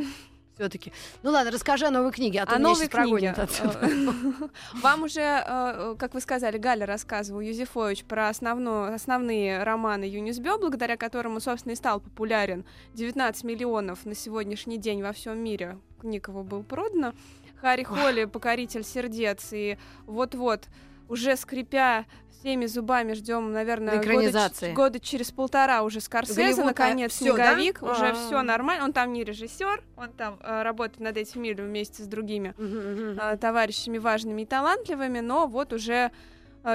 [0.62, 0.93] Все-таки.
[1.24, 3.36] Ну ладно, расскажи о новой книге, а то О меня новой книге.
[4.74, 10.97] Вам уже, э, как вы сказали, Галя рассказывал Юзефович про основную, основные романы Юнисбё, благодаря
[10.97, 12.63] которому, собственно, и стал популярен.
[12.93, 17.13] 19 миллионов на сегодняшний день во всем мире книг его был продано.
[17.60, 20.67] Харри Холли, «Покоритель сердец», и вот-вот,
[21.12, 22.06] уже скрипя
[22.39, 24.69] всеми зубами ждем, наверное, года, Экранизации.
[24.69, 27.50] ч- года через полтора уже Скорсезе, Голливуд, наконец, всё, да?
[27.54, 28.13] «Снеговик», уже А.
[28.13, 28.86] все нормально.
[28.86, 33.38] Он там не режиссер, он там э, работает над этим фильмом вместе с другими э,
[33.39, 36.10] товарищами важными и талантливыми, но вот уже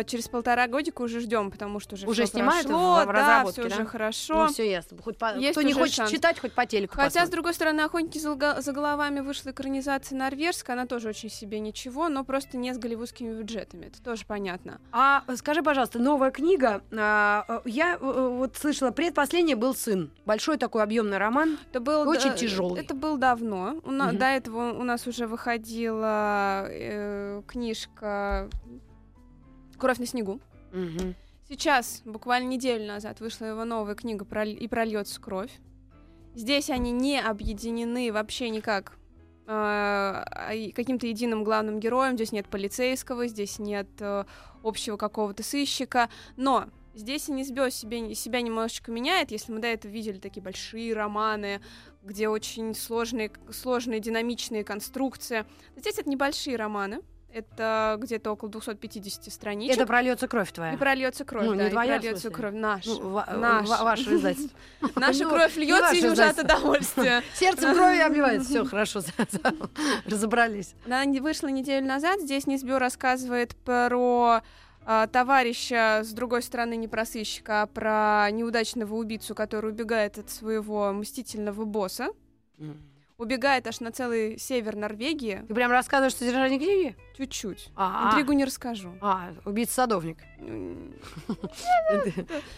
[0.06, 3.44] через полтора годика уже ждем, потому что уже, Уже всё снимают прошло, в- в да,
[3.46, 3.68] всё да?
[3.68, 4.46] уже Ну, хорошо.
[4.48, 4.98] все ясно.
[5.02, 6.10] Хоть по- Есть Кто не хочет шанс.
[6.10, 7.32] читать, хоть по телеку Хотя, с посмотрит.
[7.32, 8.34] другой стороны, «Охотники за,
[8.72, 13.86] головами» вышла экранизация норвежская, она тоже очень себе ничего, но просто не с голливудскими бюджетами,
[13.86, 14.80] это тоже понятно.
[14.92, 16.82] А скажи, пожалуйста, новая книга.
[16.96, 20.10] а, э, я э, вот слышала, предпоследний был сын.
[20.24, 21.58] Большой такой объемный роман.
[21.70, 22.80] Это был Очень да- тяжелый.
[22.80, 23.80] Это был давно.
[23.84, 24.18] У на- Мгм.
[24.18, 28.48] До этого у нас уже выходила э, книжка
[29.78, 30.40] «Кровь на снегу».
[31.48, 35.52] Сейчас, буквально неделю назад, вышла его новая книга «Проль- «И прольется кровь».
[36.34, 38.98] Здесь они не объединены вообще никак
[39.46, 42.16] э, а и каким-то единым главным героем.
[42.16, 44.24] Здесь нет полицейского, здесь нет э,
[44.62, 46.10] общего какого-то сыщика.
[46.36, 49.30] Но здесь Инисбё себе, себя немножечко меняет.
[49.30, 51.60] Если мы до этого видели такие большие романы,
[52.02, 57.00] где очень сложные, сложные динамичные конструкции, здесь это небольшие романы.
[57.36, 59.76] Это где-то около 250 страничек.
[59.76, 60.72] Это прольется кровь твоя.
[60.72, 62.54] И прольется кровь, Ну, да, не и твоя, в прольется кровь.
[62.54, 62.86] Наш.
[62.86, 63.68] Ну, ва- Наш.
[63.68, 64.58] ва- ваше издательство.
[64.96, 67.22] Наша Ну, кровь льется и уже от удовольствия.
[67.34, 68.48] Сердцем крови обливается.
[68.48, 69.00] Все, хорошо,
[70.06, 70.74] разобрались.
[70.86, 72.22] Она вышла неделю назад.
[72.22, 74.40] Здесь Низбю рассказывает про
[74.86, 80.30] а, товарища, с другой стороны, не про сыщика, а про неудачного убийцу, который убегает от
[80.30, 82.08] своего мстительного босса.
[83.18, 85.42] Убегает аж на целый север Норвегии.
[85.48, 86.96] Ты прям рассказываешь содержание книги?
[87.16, 87.70] Чуть-чуть.
[87.74, 88.92] А, Интригу не расскажу.
[89.00, 90.18] А, убийца-садовник.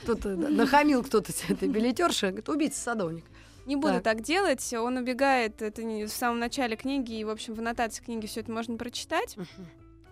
[0.05, 3.25] Тут э, нахамил кто-то этой билетерши, говорит, убийца-садовник.
[3.67, 4.03] Не буду Так.
[4.03, 4.23] так.
[4.23, 4.73] делать.
[4.75, 8.41] Он убегает, это не в самом начале книги, и, в общем, в аннотации книги все
[8.41, 9.37] это можно прочитать.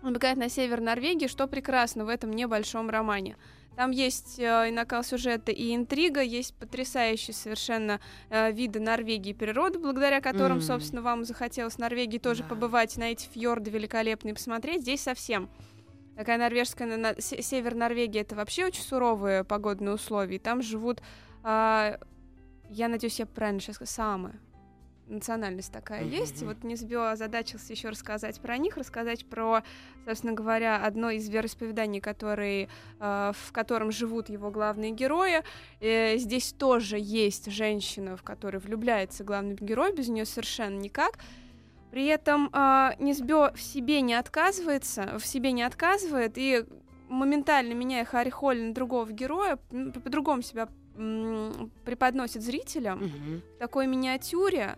[0.03, 3.37] Он убегает на север Норвегии, что прекрасно в этом небольшом романе.
[3.77, 9.35] Там есть э, и накал сюжета, и интрига, есть потрясающие совершенно э, виды Норвегии и
[9.35, 10.63] природы, благодаря которым, М.
[10.63, 12.49] собственно, вам захотелось в Норвегии тоже Да.
[12.49, 14.81] побывать, на эти фьорды великолепные посмотреть.
[14.81, 15.51] Здесь совсем.
[16.17, 20.37] Такая норвежская, на- на- се- север Норвегии, это вообще очень суровые погодные условия.
[20.37, 21.03] И там живут,
[21.43, 21.99] а,
[22.71, 24.41] я надеюсь, я правильно сейчас сказала, самы.
[25.09, 26.43] Национальность такая Мгм, есть.
[26.43, 29.63] И вот Низбё озадачился еще рассказать про них, рассказать про,
[30.05, 35.43] собственно говоря, одно из вероисповеданий, который, э, в котором живут его главные герои.
[35.81, 41.19] Э, здесь тоже есть женщина, в которой влюбляется главный герой, без нее совершенно никак.
[41.93, 46.65] При этом э, Низбё в себе не отказывается, в себе не отказывает, и
[47.09, 50.69] моментально меняя Харри Холли на другого героя, по-другому себя
[51.85, 54.77] преподносит зрителям Мгм, в такой миниатюре,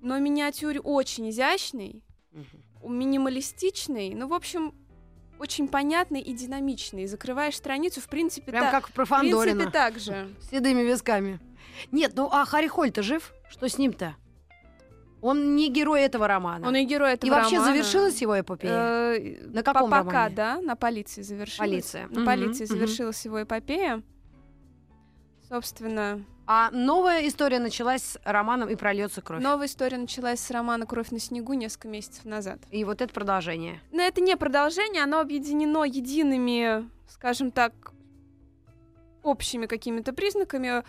[0.00, 2.94] но миниатюре очень изящный, мгм.
[2.98, 4.74] минималистичный, ну, в общем,
[5.38, 7.06] очень понятный и динамичный.
[7.06, 10.34] Закрываешь страницу, в принципе, Прям та- как про в принципе, так же.
[10.40, 11.38] С седыми висками.
[11.92, 13.32] Нет, ну а Харри Холь-то жив?
[13.50, 14.16] Что с ним-то?
[15.20, 16.66] Он не герой этого романа.
[16.68, 17.72] Он и герой этого И вообще романа.
[17.72, 18.72] завершилась его эпопея?
[18.72, 20.34] Э, На каком по- Пока, романе?
[20.36, 21.58] да, на полиции завершилась.
[21.58, 22.06] Полиция.
[22.08, 24.02] На полиции завершилась его эпопея.
[25.48, 29.42] Собственно, А новая история началась с романом «И прольется кровь».
[29.42, 32.58] новая история началась с романа «Кровь на снегу» несколько месяцев назад.
[32.70, 33.82] И вот это продолжение.
[33.92, 37.92] Но это не продолжение, оно объединено едиными, скажем так,
[39.22, 40.84] общими какими-то признаками,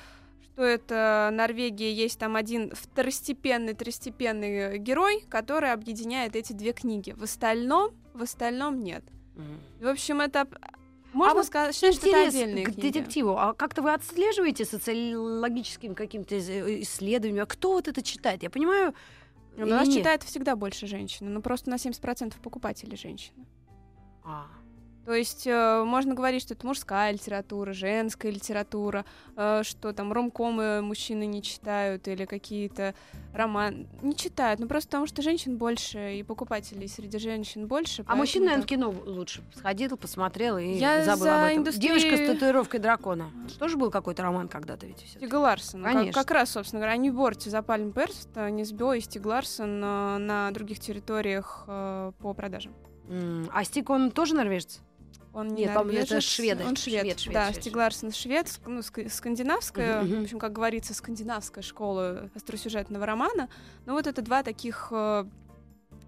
[0.45, 7.11] что это Норвегия, есть там один второстепенный, трестепенный герой, который объединяет эти две книги.
[7.11, 9.03] В остальном, в остальном нет.
[9.81, 10.47] В общем, это
[11.13, 12.81] можно А вот сказать, что это Интерес отдельные к книги.
[12.91, 13.37] детективу.
[13.37, 17.43] А как-то вы отслеживаете социологическим каким-то э, исследованием?
[17.43, 18.43] А кто вот это читает?
[18.43, 18.93] Я понимаю,
[19.57, 19.97] У или нас нет?
[19.97, 23.45] читает всегда больше женщин, но просто на 70% покупателей женщины.
[24.23, 24.45] А,
[25.09, 30.83] То есть э, можно говорить, что это мужская литература, женская литература, э, что там ромкомы
[30.83, 32.93] мужчины не читают или какие-то
[33.33, 38.03] романы не читают, ну просто потому что женщин больше и покупателей среди женщин больше.
[38.05, 39.41] А мужчин, поэтому наверное, в кино лучше.
[39.55, 41.57] Сходил, посмотрел и Я забыл за об этом.
[41.63, 43.31] индустрией- Девушка с татуировкой дракона.
[43.57, 44.97] Тоже был какой-то роман когда-то ведь?
[44.97, 45.25] всё-таки?
[45.25, 45.81] Стиг Ларсон.
[45.85, 46.21] Как, Конечно.
[46.21, 50.17] как раз, собственно говоря, они в борте за Пальм Перст, Низбё и Стиг Ларсон э,
[50.19, 52.75] на других территориях э, по продажам.
[53.51, 54.81] А Стик, он тоже норвежец?
[55.33, 56.65] Он не Нет, по-моему, это норвежец, шведы.
[56.65, 57.01] Он швед.
[57.01, 60.19] Швед, швед, да, швед, Стиг швед, ну, ск- скандинавская, Мгм, мгм.
[60.21, 63.47] в общем, как говорится, скандинавская школа остросюжетного романа.
[63.85, 65.25] Но вот это два таких э,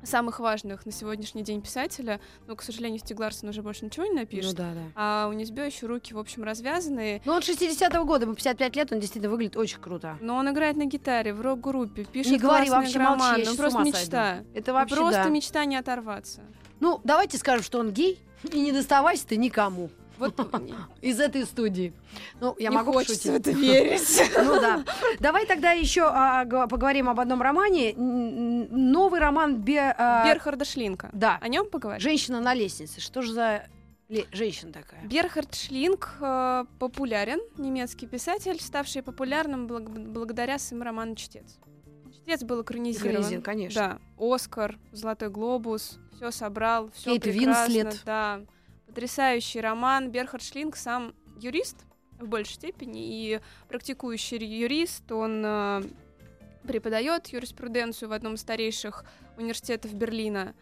[0.03, 2.19] самых важных на сегодняшний день писателя.
[2.47, 4.55] Но, к сожалению, Стиг Ларсон уже больше ничего не Ну напишет.
[4.55, 4.81] да, да.
[4.95, 7.21] А у Низбё еще руки, в общем, развязанные.
[7.23, 10.17] Ну, он 60-го года, ему 55 лет, он действительно выглядит очень круто.
[10.19, 13.41] Но он играет на гитаре, в рок-группе, пишет Не говори, вообще молчи, романы.
[13.43, 14.35] я Ну, просто мечта.
[14.37, 14.49] сойду.
[14.55, 15.29] Это вообще, просто да.
[15.29, 16.41] мечта не оторваться.
[16.79, 18.19] Ну, давайте скажем, что он гей,
[18.51, 20.33] и не доставайся ты никому Вот
[21.01, 21.93] из этой студии.
[22.39, 24.21] Ну, я не могу хочется в это верить.
[24.37, 24.83] Ну да.
[25.19, 27.93] Давай тогда еще а, поговорим об одном романе.
[27.95, 29.95] Новый роман Бе...
[29.97, 31.09] а, Берхарда Шлинка.
[31.13, 31.37] Да.
[31.41, 32.01] О нем поговорим.
[32.01, 32.99] «Женщина на лестнице».
[33.01, 33.63] Что же за
[34.09, 35.03] ле- женщина такая?
[35.05, 41.57] Берхард Шлинг э, популярен, немецкий писатель, ставший популярным благ- благодаря своему роману «Чтец».
[42.23, 43.11] «Чтец» был экранизирован.
[43.11, 43.99] Экранизирован, конечно.
[44.17, 47.71] Да, Оскар, Золотой глобус, все собрал, все прекрасно.
[47.73, 48.01] Винслет.
[48.05, 48.41] Да,
[48.87, 50.11] потрясающий роман.
[50.11, 51.77] Берхард Шлинг сам юрист
[52.19, 55.11] в большей степени и практикующий ри- юрист.
[55.11, 55.83] Он э,
[56.67, 59.03] преподает юриспруденцию в одном из старейших
[59.37, 60.53] университетов Берлина.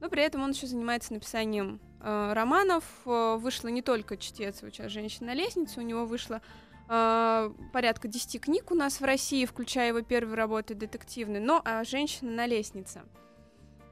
[0.00, 2.84] Но при этом он еще занимается написанием э, романов.
[3.06, 6.42] Э, вышло не только «Чтец», вот сейчас «Женщина на лестнице», у него вышло
[6.88, 11.84] э, порядка 10 книг у нас в России, включая его первые работы детективные, но а
[11.84, 13.02] «Женщина на лестнице».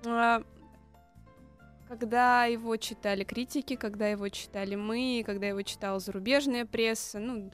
[0.04, 0.42] Э,
[1.88, 7.50] когда его читали критики, когда его читали мы, когда его читала зарубежная пресса, ну,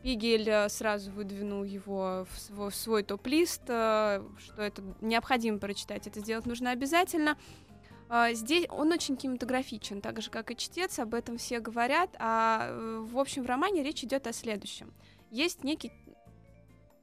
[0.00, 6.06] Шпигель э, сразу выдвинул его в свой, в свой топ-лист, э, что это необходимо прочитать,
[6.06, 7.36] это сделать нужно обязательно.
[8.12, 12.10] А, Здесь он очень кинематографичен, так же, как и чтец, об этом все говорят.
[12.18, 14.92] А э, в общем, в романе речь идет о следующем.
[15.30, 15.92] Есть некий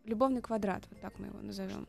[0.04, 1.88] любовный квадрат, вот так мы его назовем.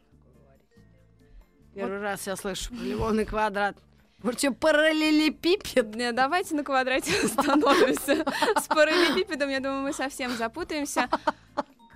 [1.74, 3.76] Первый раз я слышу про любовный квадрат.
[4.22, 5.96] Может, что, параллелепипед?
[5.96, 8.24] Не, Давайте на квадрате остановимся.
[8.56, 11.08] С параллелепипедом, я думаю, мы совсем запутаемся.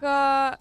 [0.00, 0.58] К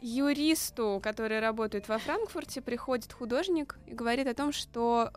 [0.00, 5.10] юристу, который работает во Франкфурте, приходит художник и говорит о том, что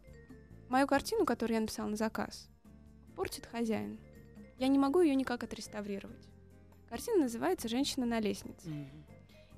[0.69, 2.49] мою картину, которую я написала на заказ,
[3.15, 3.99] портит хозяин.
[4.57, 6.27] Я не могу ее никак отреставрировать.
[6.89, 8.69] Картина называется «Женщина на лестнице».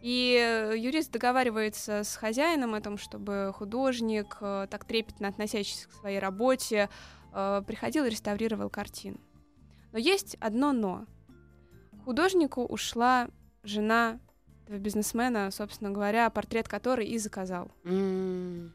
[0.02, 5.94] И э, юрист договаривается с хозяином о том, чтобы художник, э, так трепетно относящийся к
[5.94, 6.90] своей работе,
[7.34, 9.20] э, приходил и реставрировал картину.
[9.92, 11.06] Но есть одно но.
[12.04, 13.28] Художнику ушла
[13.64, 14.20] жена
[14.64, 17.72] этого бизнесмена, собственно говоря, портрет которой и заказал.
[17.84, 18.74] М.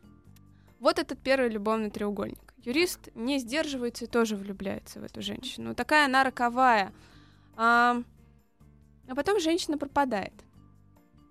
[0.87, 2.55] Вот этот первый любовный треугольник.
[2.59, 5.75] Юрист не сдерживается и тоже влюбляется в эту женщину.
[5.75, 6.93] Такая она роковая.
[7.57, 8.01] А,
[9.09, 10.33] а потом женщина пропадает.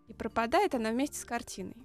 [0.09, 1.77] И пропадает она вместе с картиной.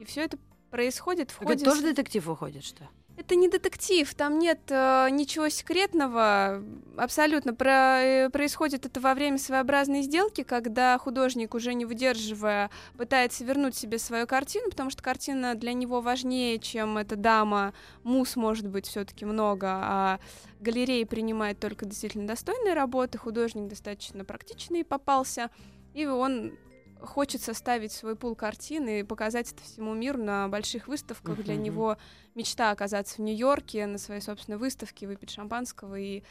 [0.00, 0.38] И все это
[0.72, 1.54] происходит в ходе...
[1.54, 2.88] это тоже детектив выходит, что?
[3.18, 6.62] Это не детектив, там нет э, ничего секретного.
[6.96, 7.52] Абсолютно.
[7.52, 13.74] Про- э, происходит это во время своеобразной сделки, когда художник, уже не выдерживая, пытается вернуть
[13.74, 17.74] себе свою картину, потому что картина для него важнее, чем эта дама.
[18.04, 20.20] Мус может быть все-таки много, а
[20.60, 23.18] галерея принимает только действительно достойные работы.
[23.18, 25.50] Художник достаточно практичный попался,
[25.92, 26.52] и он
[27.00, 31.42] хочет составить свой пул картин и показать это всему миру на больших выставках.
[31.44, 31.62] Для Мгм.
[31.62, 31.96] него
[32.34, 36.22] мечта оказаться в Нью-Йорке на своей собственной выставке, выпить шампанского и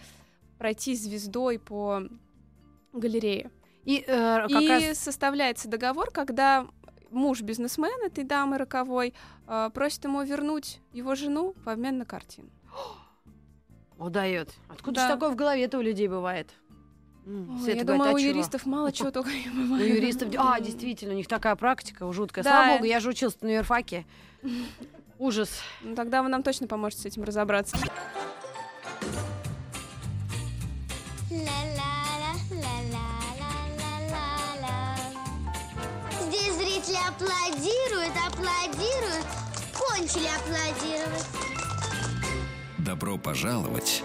[0.57, 2.03] пройти звездой по
[2.93, 3.51] галерее.
[3.85, 6.67] И э, как и раз составляется договор, когда
[7.09, 9.13] муж бизнесмен этой дамы роковой
[9.47, 12.49] э, просит ему вернуть его жену в обмен на картину.
[13.97, 14.53] удает.
[14.69, 15.07] Откуда Да.
[15.07, 16.53] же такое в голове-то у людей бывает?
[17.27, 19.95] М, Ой, я говорит, думаю, «А у чего?» юристов мало чего только не У бывает.
[19.95, 20.29] юристов...
[20.37, 22.43] А, действительно, у них такая практика жуткая.
[22.45, 22.49] Да.
[22.51, 24.05] Слава богу, я же учился на юрфаке.
[25.19, 25.49] Ужас.
[25.81, 27.75] Ну, тогда вы нам точно поможете с этим разобраться.
[36.21, 39.25] Здесь зрители аплодируют, аплодируют,
[39.73, 41.25] кончили аплодировать.
[42.77, 44.03] Добро пожаловать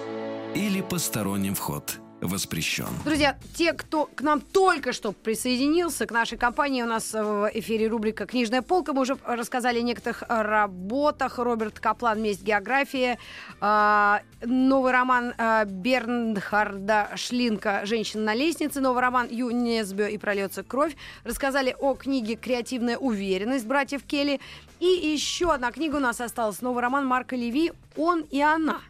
[0.54, 2.87] или посторонним вход воспрещен.
[3.04, 7.88] Друзья, те, кто к нам только что присоединился, к нашей компании, у нас в эфире
[7.88, 8.92] рубрика «Книжная полка».
[8.92, 11.38] Мы уже рассказали о некоторых работах.
[11.38, 13.18] Роберт Каплан «Месть географии»,
[13.61, 20.62] э, новый роман э, Бернхарда Шлинка «Женщина на лестнице», новый роман Ю Несбё и «Прольется
[20.62, 20.96] кровь».
[21.24, 24.40] Рассказали о книге «Креативная уверенность» братьев Келли.
[24.80, 26.62] И еще одна книга у нас осталась.
[26.62, 28.80] Новый роман Марка Леви «Он и она».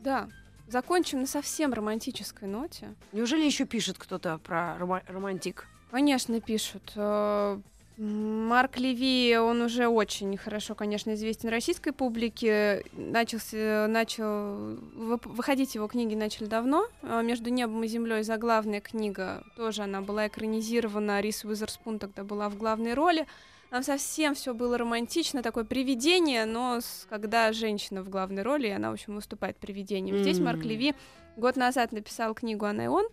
[0.00, 0.28] Да,
[0.72, 2.94] закончим на совсем романтической ноте.
[3.12, 5.66] Неужели еще пишет кто-то про рома- романтик?
[5.90, 6.92] Конечно, пишут.
[6.96, 7.58] Э,
[7.98, 12.82] Марк Леви, он уже очень хорошо, конечно, известен российской публике.
[12.92, 16.86] Начался, начал выходить его книги начали давно.
[17.02, 21.20] А «Между небом и землей» заглавная книга тоже она была экранизирована.
[21.20, 23.26] Рис Уизерспун тогда была в главной роли.
[23.72, 28.90] Там совсем все было романтично, такое привидение, но с, когда женщина в главной роли, она,
[28.90, 30.16] в общем, выступает привидением.
[30.16, 30.22] Mm-hmm.
[30.24, 30.94] Здесь Марк Леви
[31.38, 33.06] год назад написал книгу «Она и он».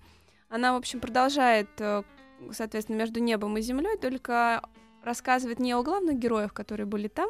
[0.50, 2.04] Она, в общем, продолжает э,
[2.52, 4.62] соответственно, между небом и землей, только
[5.02, 7.30] рассказывает не о главных героях, которые были там,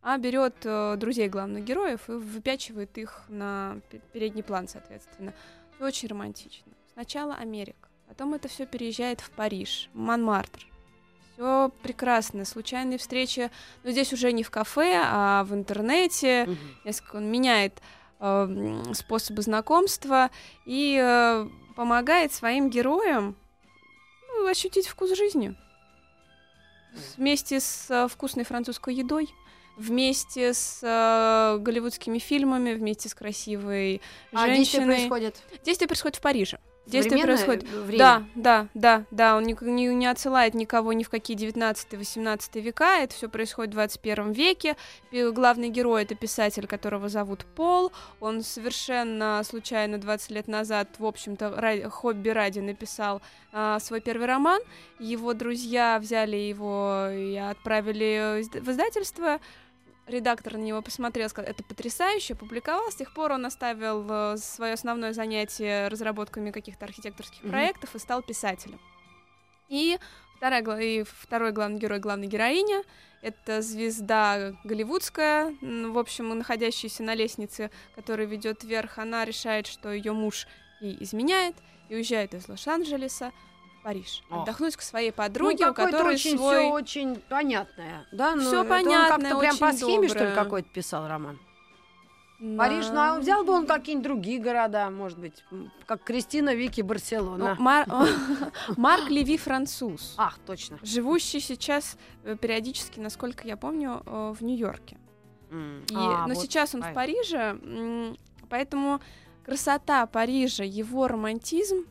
[0.00, 3.80] а берет э, друзей главных героев и выпячивает их на
[4.12, 5.34] передний план, соответственно.
[5.74, 6.72] Все очень романтично.
[6.92, 10.68] Сначала Америка, потом это все переезжает в Париж, Монмартр.
[11.34, 12.44] Все прекрасно.
[12.44, 13.50] Случайные встречи,
[13.82, 16.44] но здесь уже не в кафе, а в интернете.
[16.44, 16.56] Угу.
[16.84, 17.80] Несколько он меняет
[18.20, 20.30] э, способы знакомства
[20.64, 23.36] и э, помогает своим героям
[24.28, 25.56] ну, ощутить вкус жизни.
[27.16, 29.28] Вместе с э, вкусной французской едой,
[29.76, 34.00] вместе с э, голливудскими фильмами, вместе с красивой
[34.32, 34.52] а женщиной.
[34.52, 35.42] А действие происходит?
[35.64, 36.60] Действие происходит в Париже.
[36.86, 37.62] Действие происходит.
[37.62, 37.98] Время?
[37.98, 39.36] Да, да, да, да.
[39.36, 42.98] Он не, не, не отсылает никого ни в какие 19-18 века.
[42.98, 44.76] Это все происходит в 21 веке.
[45.10, 47.90] Главный герой это писатель, которого зовут Пол.
[48.20, 53.22] Он совершенно случайно 20 лет назад, в общем-то, ради, хобби ради написал
[53.52, 54.60] а, свой первый роман.
[54.98, 59.40] Его друзья взяли его и отправили в издательство
[60.06, 62.90] редактор на него посмотрел, сказал, это потрясающе, публиковал.
[62.90, 67.50] С тех пор он оставил э, свое основное занятие разработками каких-то архитекторских mm-hmm.
[67.50, 68.80] проектов и стал писателем.
[69.68, 69.98] И,
[70.36, 72.82] вторая, и второй главный герой, главная героиня,
[73.22, 78.98] это звезда голливудская, в общем, находящаяся на лестнице, которая ведет вверх.
[78.98, 80.46] Она решает, что ее муж
[80.80, 81.56] ей изменяет
[81.88, 83.32] и уезжает из Лос-Анджелеса
[83.84, 84.24] Париж.
[84.30, 84.42] Ох.
[84.42, 86.56] Отдохнуть к своей подруге, ну, у которой очень, свой...
[86.56, 88.34] все очень понятное, да?
[88.34, 90.08] Ну, все понятное, он как-то прям по схеме, доброе.
[90.08, 91.38] что ли, какой-то писал роман?
[92.40, 92.58] Да.
[92.58, 95.44] Париж, ну а взял бы он какие-нибудь другие города, может быть,
[95.86, 97.54] как Кристина, Вики, Барселона.
[97.56, 97.86] Ну, Мар...
[98.76, 100.14] Марк Леви француз.
[100.16, 100.78] Ах, точно.
[100.82, 104.98] Живущий сейчас э, периодически, насколько я помню, э, в Нью-Йорке.
[105.50, 105.84] Mm.
[105.90, 105.94] И...
[105.94, 108.16] А, Но вот сейчас он в Париже,
[108.48, 109.00] поэтому
[109.44, 111.84] красота Парижа, его романтизм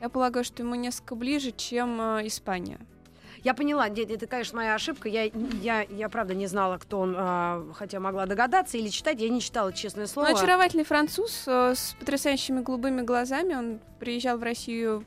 [0.00, 2.78] я полагаю, что ему несколько ближе, чем э, Испания.
[3.42, 5.08] Я поняла, это, конечно, моя ошибка.
[5.08, 5.24] Я,
[5.62, 9.20] я, я правда не знала, кто он, э, хотя могла догадаться или читать.
[9.20, 10.28] Я не читала, честное слово.
[10.28, 13.54] Ну, очаровательный француз э, с потрясающими голубыми глазами.
[13.54, 15.04] Он приезжал в Россию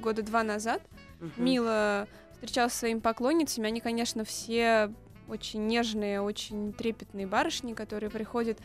[0.00, 0.82] года два назад.
[1.20, 1.42] Угу.
[1.42, 3.66] Мило встречался со своими поклонницами.
[3.66, 4.92] Они, конечно, все
[5.28, 8.58] очень нежные, очень трепетные барышни, которые приходят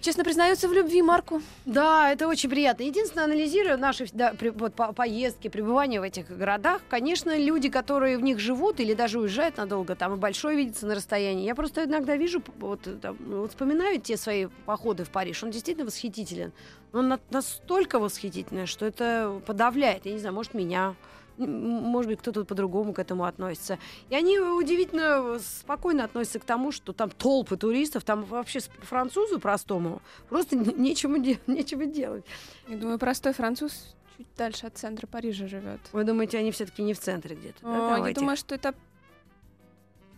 [0.00, 1.42] Честно признаются в любви Марку.
[1.66, 2.84] Да, это очень приятно.
[2.84, 8.16] Единственное, анализируя наши да, при, вот, по, поездки, пребывание в этих городах, конечно, люди, которые
[8.16, 11.46] в них живут или даже уезжают надолго, там и большой видится на расстоянии.
[11.46, 15.42] Я просто иногда вижу, вот, там, вот вспоминаю те свои походы в Париж.
[15.42, 16.52] Он действительно восхитителен.
[16.92, 20.06] Он на, настолько восхитительный, что это подавляет.
[20.06, 20.94] Я не знаю, может, меня
[21.36, 23.78] может быть, кто-то по-другому к этому относится.
[24.10, 30.02] И они удивительно спокойно относятся к тому, что там толпы туристов, там вообще французу простому
[30.28, 32.24] просто нечему, де- нечего делать.
[32.68, 35.80] Я думаю, простой француз чуть дальше от центра Парижа живет.
[35.92, 37.58] Вы думаете, они все-таки не в центре где-то?
[37.62, 38.08] О, да?
[38.08, 38.74] Я думаю, что это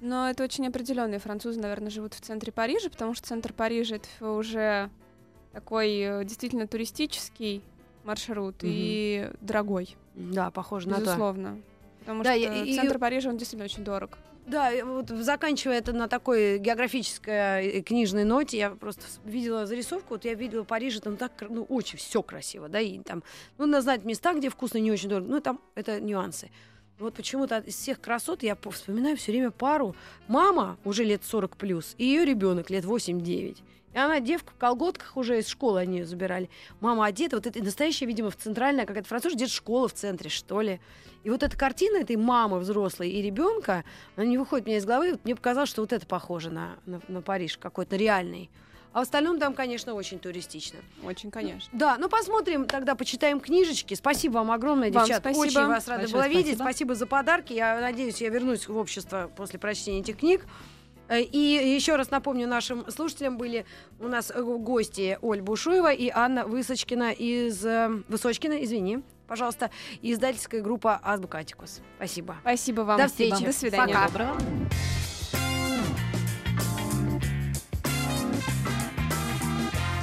[0.00, 4.30] но это очень определенные французы, наверное, живут в центре Парижа, потому что центр Парижа это
[4.32, 4.90] уже
[5.52, 7.62] такой э, действительно туристический
[8.04, 8.66] маршрут угу.
[8.70, 9.96] и дорогой.
[10.14, 11.02] Да, похоже на то.
[11.02, 11.60] Безусловно.
[12.00, 12.98] Потому да, что и, центр и...
[12.98, 14.18] Парижа, он действительно очень дорог.
[14.46, 20.34] Да, вот заканчивая это на такой географической книжной ноте, я просто видела зарисовку, вот я
[20.34, 23.22] видела Париж, там так, ну, очень все красиво, да, и там,
[23.56, 26.50] ну, надо знать места, где вкусно, не очень дорого, ну, там это нюансы.
[26.98, 29.96] Вот почему-то из всех красот я вспоминаю все время пару.
[30.28, 33.58] Мама уже лет 40 плюс, и ее ребенок лет 8-9.
[33.94, 36.50] И она девка в колготках уже из школы они ее забирали.
[36.80, 40.60] Мама одета, вот это настоящая, видимо, в центральная какая-то француз, где-то школа в центре, что
[40.60, 40.80] ли.
[41.22, 43.84] И вот эта картина этой мамы взрослой и ребенка,
[44.16, 45.18] она не выходит у меня из головы.
[45.24, 48.50] Мне показалось, что вот это похоже на, на, на Париж, какой-то реальный.
[48.92, 50.78] А в остальном там, конечно, очень туристично.
[51.02, 51.68] Очень, конечно.
[51.72, 53.94] Да, ну посмотрим, тогда почитаем книжечки.
[53.94, 55.32] Спасибо вам огромное, вам девчата.
[55.32, 55.40] Спасибо.
[55.40, 56.58] Очень вас рада Большое была видеть.
[56.58, 57.52] Спасибо за подарки.
[57.52, 60.46] Я надеюсь, я вернусь в общество после прочтения этих книг.
[61.14, 63.64] Э, и еще раз напомню нашим слушателям, были
[64.00, 67.64] у нас гости Оль Бушуева и Анна Высочкина из...
[67.64, 69.70] Э, Высочкина, извини, пожалуйста,
[70.02, 71.80] издательская группа Азбука Атикус.
[71.96, 72.36] Спасибо.
[72.40, 72.98] Спасибо вам.
[72.98, 73.44] До встречи.
[73.44, 73.94] До свидания.
[73.94, 74.08] Пока.
[74.08, 74.36] Доброго.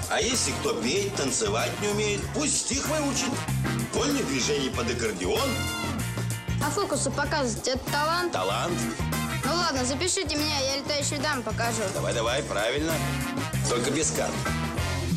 [0.09, 3.31] А если кто петь, танцевать не умеет, пусть стих выучит.
[3.93, 5.49] Вольных движений под аккордеон–
[6.65, 8.31] А фокусы показывать это талант?
[8.31, 8.77] Талант?
[9.45, 11.81] Ну ладно, запишите меня, я летающий дам покажу.
[11.93, 12.93] Давай, давай, правильно.
[13.69, 14.33] Только без карт.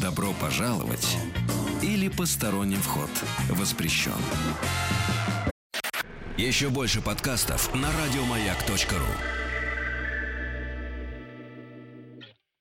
[0.00, 1.16] Добро пожаловать
[1.82, 3.10] или посторонним вход
[3.50, 4.12] воспрещен.
[6.36, 9.43] Еще больше подкастов на радиомаяк.ру.